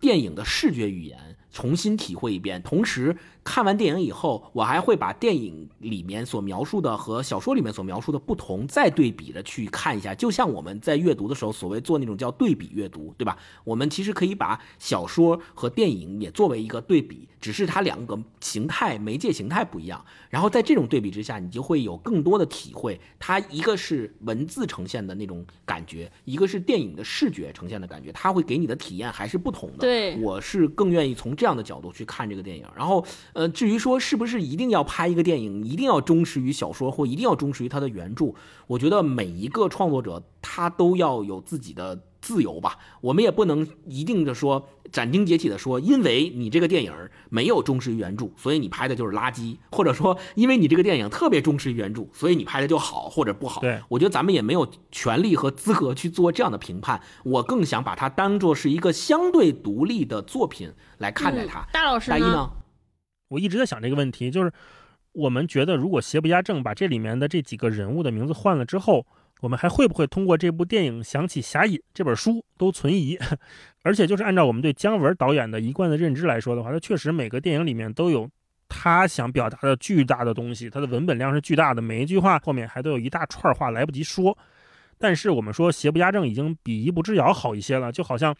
[0.00, 1.36] 电影的视觉语言。
[1.52, 10.14] 重新体会一遍，同时看完电影以后，我还会把电影里面所描述的和小说里面所描述的不同再对比着去看一下。
[10.14, 13.36] 就像我们在阅读的时候，所谓做那种叫对比阅读，对吧？
[13.64, 20.04] 我们其实可以把小说和电影也作为一个对比，只是它两个形态、媒介形态不一样。
[20.28, 23.00] 然后在这种对比之下，你就会有更多的体会。
[23.18, 29.78] 它一个是文字呈现的那种感觉，一个是电影的视觉呈现的感觉，它会给你的体验还是不同的。
[29.78, 31.30] 对，我是更愿意从。
[31.40, 33.02] 这样的角度去看这个电影，然后，
[33.40, 38.34] 呃，至于说是不是一定要拍一个电影，一定要忠实于小说或一定要忠实于它的原著，
[38.66, 42.76] 我觉得每一个创作者他都要有自己的自由吧。
[43.00, 46.92] 我们也不能一定的说斩钉截铁的说，因为你这个电影
[47.30, 53.62] 没有忠实于原著，所以你拍的就是垃圾，或者说因为你这个电影特别忠实于原著，所以你拍的就好或者不好。
[53.62, 57.00] 对，我觉得咱们也没有权利和资格去做这样的评判。
[57.24, 60.70] 我更想把它当做是一个相对独立的作品。
[60.98, 62.50] 来看待它，大老师呢？
[63.30, 64.52] 我一直在想这个问题，就是
[65.12, 69.06] 我们觉得，如果邪不压正把这里面的这几个人物的名字换了之后，
[69.40, 73.16] 我们还会不会通过这部电影想起《侠隐》这本书都存疑？
[73.82, 78.28] 而且，就是按照我们对姜文导演的一贯的认知来说的话，他确实每个电影里面都有
[78.68, 84.36] 他想表达的巨大的东西，他的文本量是巨大的，每一句话后面还都有一大串话来不及说。
[84.98, 88.34] 但是我们说邪不压正已经比一步之遥好一些了，就好像。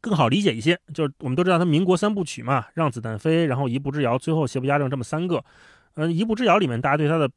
[0.00, 0.78] 更好理解一些。
[0.92, 5.44] 就是我们都知道他民国三部曲嘛，让子弹飞，然后一步之遥，最后邪不压正这么三个。
[5.94, 7.28] 嗯，一步之遥里面大家对他的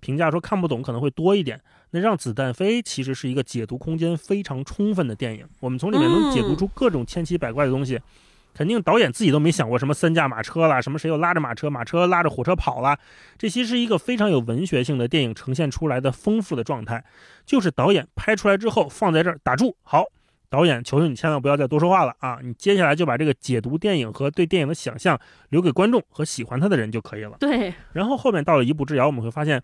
[0.00, 1.60] 评价说看不懂可能会多一点。
[1.90, 8.00] 那让子弹飞其实是一个解读空间非常充分的电影，我们从里面能解读出各种千奇百怪的东西。
[8.54, 12.98] 肯定导演自己都没想过什么三驾马车啦，什么谁又拉着马车，马车拉着火车跑啦。
[13.36, 17.04] 这其实是一个非常有文学性的电影呈现出来的丰富的状态，
[17.44, 19.76] 就是导演拍出来之后放在这儿打住。
[19.82, 20.04] 好，
[20.56, 22.38] 导演，求求你千万不要再多说话了啊！
[22.42, 25.20] 你接下来就把这个解读电影和对电影的想象
[25.50, 27.36] 留给观众和喜欢他的人就可以了。
[27.38, 27.74] 对。
[27.92, 29.62] 然后后面到了一步之遥，我们会发现，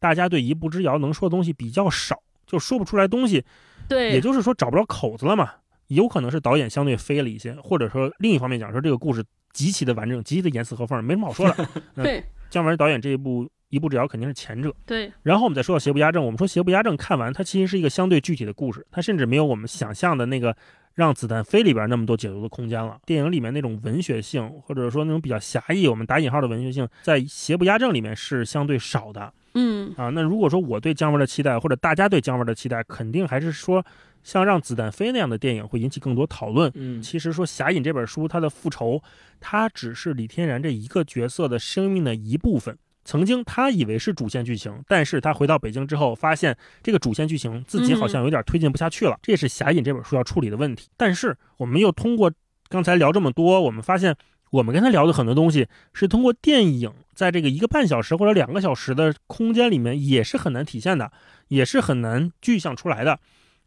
[0.00, 3.44] 大家对一步之遥能说的东西比较少，就说不出来东西。
[3.88, 4.10] 对。
[4.10, 5.48] 也就是说找不着口子了嘛。
[5.86, 11.68] 有可能是导演相对飞了一些，或者说另一方面讲说这个故事极其的完整，极其的严丝合缝，没什么好说的。
[12.02, 14.72] 对，姜文导演这一部一步之遥肯定是前者。
[14.84, 20.54] 对，然后我们再说到邪不压正，我们说邪不压正看完它其实是一个相对具体的故事，它甚至没有我们想象的那个
[20.94, 22.98] 让子弹飞里边那么多解读的空间了。
[23.06, 29.32] 电影里面那种文学性，或者说那种比较狭义，我们打引号的文学性，在邪不压正里面是相对少的。
[29.54, 33.84] 嗯啊，那如果说我对姜文的期待，或者大家对姜文的期待，肯定还是说。
[34.24, 36.70] 像让子弹飞那样的电影会引起更多讨论。
[36.76, 39.02] 嗯，其实说《侠隐》这本书，它的复仇，
[39.40, 42.78] 它只是李天然这一个角色的生命的一部分。
[43.04, 49.18] 曾经他以为是主线剧情，但是他回到北京之后，发现这个主线剧情自己好像有点推进不下去了。
[49.22, 50.88] 这也是《侠隐》这本书要处理的问题。
[50.96, 52.30] 但是我们又通过
[52.68, 54.16] 刚才聊这么多，我们发现
[54.50, 61.10] 我们跟他聊的很多东西，是通过电影在这个一个半小时或者两个小时的空间里面，也是很难体现的，
[61.48, 63.18] 也是很难具象出来的。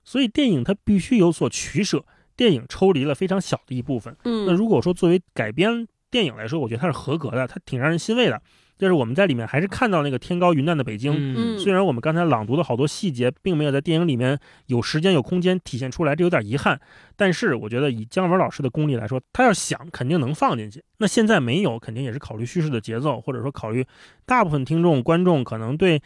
[0.04, 2.06] 所以电影它必须有所取舍，
[2.38, 4.16] 电影抽离了非常小的一部分。
[4.24, 8.42] 嗯，那如果说作为改编电影来说，我觉得它是合格的，它挺让人欣慰的。
[8.78, 11.14] 就是我们在里面还是看到那个天高云淡的北京。
[11.16, 14.38] 嗯，虽然我们刚才朗读的好多细节并没有在电影里面
[14.68, 16.80] 有时间有空间体现出来，这有点遗憾。
[17.16, 20.84] 但是我觉得以姜文老师的功力来说，他要想肯定能放进去。
[20.98, 23.86] 那现在没有，肯定也是考虑叙事的节奏，或者说考虑
[24.26, 26.02] 大部分听众观众可能对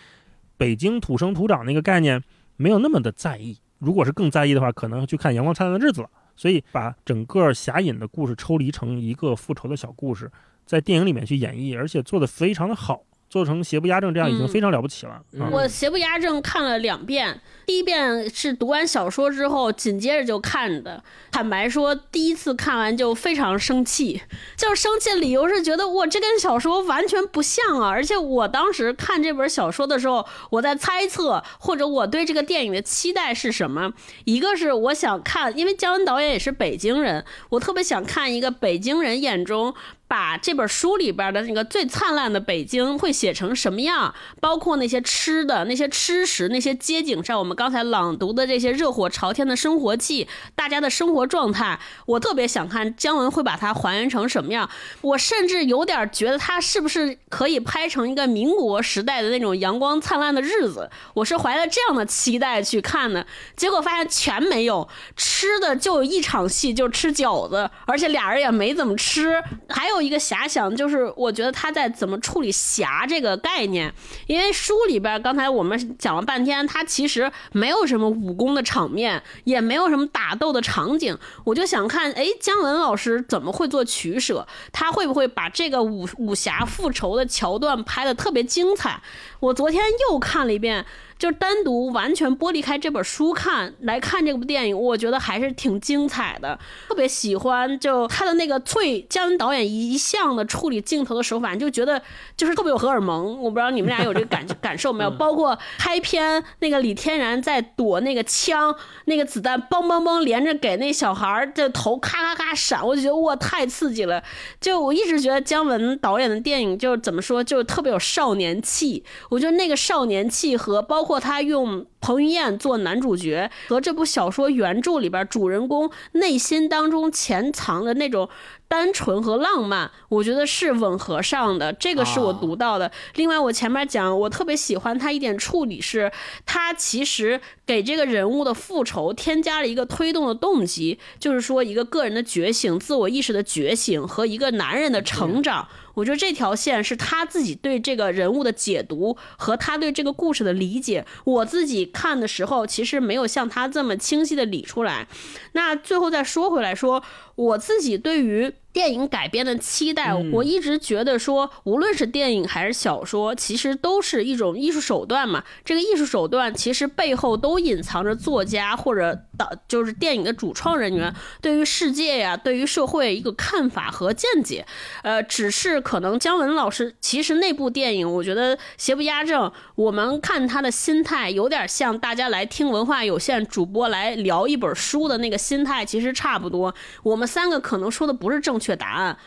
[0.58, 2.22] 北京土生土长那个概念
[2.58, 3.58] 没有那么的在意。
[3.80, 6.10] 如果是更在意的话，可能去看《阳光灿烂的日子》了。
[6.36, 10.32] 所以把整个侠隐的故事抽离成一个复仇的小故事，
[10.70, 13.02] 在电影里面去演绎，而且做得非常的好。
[13.28, 15.22] 做成邪不压正，这样已经非常了不起了。
[15.52, 21.04] 我邪不压正看了两遍，第一遍是读完小说之后，紧接着就看的。
[21.32, 24.20] 坦白说，第一次看完就非常生气，
[24.58, 27.90] 就是生气的理由是觉得我这跟小说完全不像啊！
[27.90, 33.94] 而且我当时看这本小说的时候，我在猜测，或者我对这个电影的期待是什么？
[34.26, 39.76] 一个是我想看，因为姜文导演也是北京人，我特别想看一个北京人眼中。
[40.10, 44.12] 把这本书里边的那个最灿烂的北京会写成什么样？
[44.42, 54.68] 包括那些吃的、那些吃食、那些街景上我们刚才朗读的这些热火朝天的生活气，大家的生活状态，我特别想看姜文会把它还原成什么样。
[55.02, 60.90] 我甚至有点觉得他是不是可以拍成一个民国时代的那种阳光灿烂的日子？
[61.14, 63.24] 我是怀了这样的期待去看的，
[63.56, 69.99] 结果发现全没有吃的，就一场戏就吃饺子，而且俩人也没怎么吃，还有。
[70.02, 73.94] 一个遐想，就是我觉得他在怎么处理侠这个概念，
[74.28, 84.48] 因为书里边刚才我们讲了半天，他其实没有什么武功的场面，也没有什么打斗的场景，我就想看，哎，姜文老师怎么会做取舍？
[84.72, 89.02] 他会不会把这个武武侠复仇的桥段拍的特别精彩？
[89.40, 90.86] 我昨天又看了一遍。
[91.20, 96.58] 就单独完全剥离开这本书看来看这部电影，我觉得还是挺精彩的。
[96.88, 102.02] 特别喜欢就他的那个翠姜文导演一向的处理镜头的手法，就觉得
[102.38, 103.38] 就是特别有荷尔蒙。
[103.42, 105.12] 我不知道你们俩有这个感感受没有？
[105.12, 108.74] 包括开篇那个李天然在躲那个枪，
[109.04, 114.24] 那个子弹嘣嘣嘣连着给那小孩的头咔咔咔闪，我就觉得哇太刺激了。
[114.62, 119.04] 就我一直觉得姜文导演的电影就怎么说，就特别有少年气。
[119.30, 121.09] 我觉得那个少年气和包括。
[121.10, 128.30] 或他用彭于晏做男主角，和这部小说原著里边主人公内心当中潜藏的那种
[128.68, 131.74] 单纯和浪漫，我觉得是吻合上的。
[131.74, 132.92] 这个是我读到的。
[133.16, 136.12] 另外，我前面讲，我特别喜欢他一点处理是，
[136.46, 145.68] 他其实给这个人物的复仇添加了一个推动的动机，就是说一个个人的觉醒、自我意识的觉醒和一个男人的成长。
[146.00, 151.06] 我觉得这条线是他自己对这个人物的解读和他对这个故事的理解。
[151.26, 155.08] 我自己看的时候，其实没有像他这么清晰的理出来。
[155.52, 157.04] 那最后再说回来，说
[157.36, 165.44] 我自己对于电影改编的期待，我一直觉得说，无论是电影还是小说，其实都是一种艺术手段嘛。
[165.66, 174.64] 这个艺术手段其实背后都隐藏着作家或者导，就是电影的主创人员对于世界呀、对于社会一个看法和见解。
[175.02, 179.52] 呃，只是可能姜文老师其实那部电影，我觉得邪不压正。
[179.74, 186.74] 我们看他的心态有点像大家来听文化有限主播来聊一本书的那个心态，其实差不多。
[187.02, 188.59] 我们三个可能说的不是正。
[188.60, 189.18] 确答案，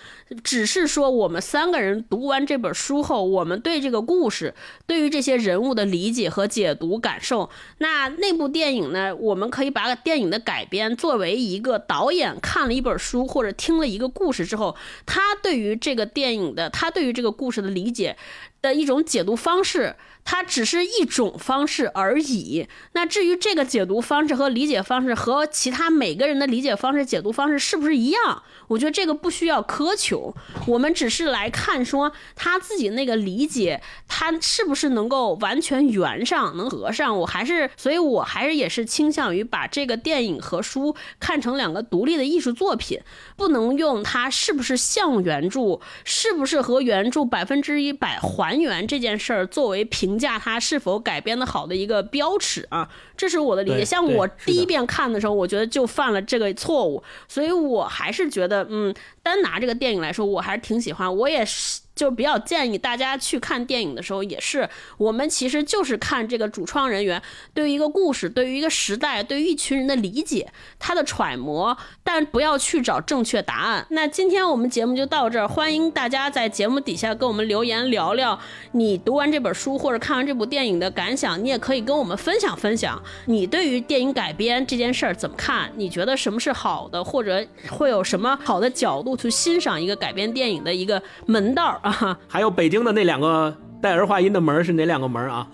[0.44, 4.54] 只是说我们三个人读完这本书后，我们对这个故事、
[4.86, 7.48] 对于这些人物的理解和解读感受。
[7.78, 9.14] 那那部电影呢？
[9.16, 14.76] 我们可以把电影的改编作为一个导演看了一本书或者听了一个故事之后，
[15.06, 18.16] 他对于这个电影的、他对于这个故事的理解
[18.60, 19.96] 的一种解读方式。
[20.24, 22.66] 它只是一种方式而已。
[22.92, 30.34] 那至于这个解读方式和理解方式和其他每个人的理解方式、解读方式是不是一样，我觉得这个不需要苛求。
[30.66, 37.18] 我们只是来看说他自己那个理解，他是不是能够完全圆上、能合上。
[37.18, 43.00] 我还是，所以我还是也是倾向于把这个电影和书看成两个独立的艺术作品，
[43.36, 50.11] 不能用它是不是像原著、是不是和原著百分之一百还原这件事儿作为评。
[50.12, 52.86] 评价它是否改编的好的一个标尺啊，
[53.16, 53.82] 这是我的理解。
[53.82, 61.16] 像我第一遍看的时候，我觉得就犯了这个错误，所以我还是觉得，嗯，单拿这个电影来说，我还是挺喜欢。
[61.16, 61.80] 我也是。
[61.94, 67.20] 就比较建议大家去看电影的时候，也是我们其实就是看这个主创人员
[67.52, 73.86] 对于一个故事、对于一个时代、对于一群人的理解，他的揣摩，但不要去找正确答案。
[73.90, 78.38] 那今天我们节目就到这儿，欢迎大家在节目底下跟我们留言聊聊
[78.72, 85.70] 你读完这本书或者看完这部电影的感想，你也可以跟我们分享分享你对于电影改编这件事儿怎么看？
[85.76, 92.18] 你觉得什么是好的，或者会有什么好的角度去欣赏一个改编电影的一个门道啊？
[92.28, 95.46] 还有北京的那两个带儿化音的门是哪两个门啊？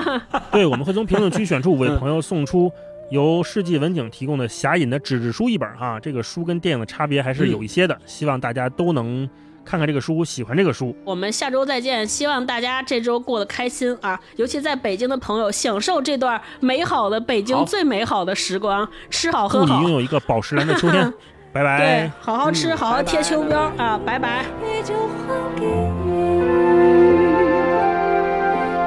[0.52, 2.70] 对，我们会从评论区选出五位朋友，送出
[3.10, 5.98] 由世纪文景提供的《侠隐》的纸质书一本哈。
[5.98, 9.28] 这个书跟电影的差别还是有一些的，希望大家都能
[9.64, 10.94] 看看这个书，喜欢这个书。
[11.04, 14.20] 我们下周再见，希望大家这周过得开心啊！
[14.36, 19.66] 尤其在北京的朋友，享受这段美好的北京最美好的时光，吃好喝好。
[19.66, 21.12] 祝你拥有一个宝石蓝的秋天。
[21.52, 21.78] 拜拜。
[21.78, 23.98] 对，好好吃，好好贴秋膘啊！
[24.06, 24.44] 拜拜。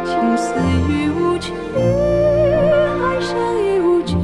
[0.05, 0.53] 情丝
[0.87, 4.15] 已无趣，爱上已无趣，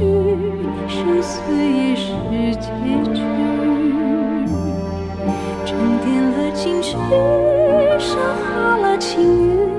[0.88, 2.12] 生死也是
[2.56, 2.70] 结
[3.12, 3.20] 局。
[5.66, 6.96] 沉淀了情绪，
[7.98, 9.69] 升华了情欲。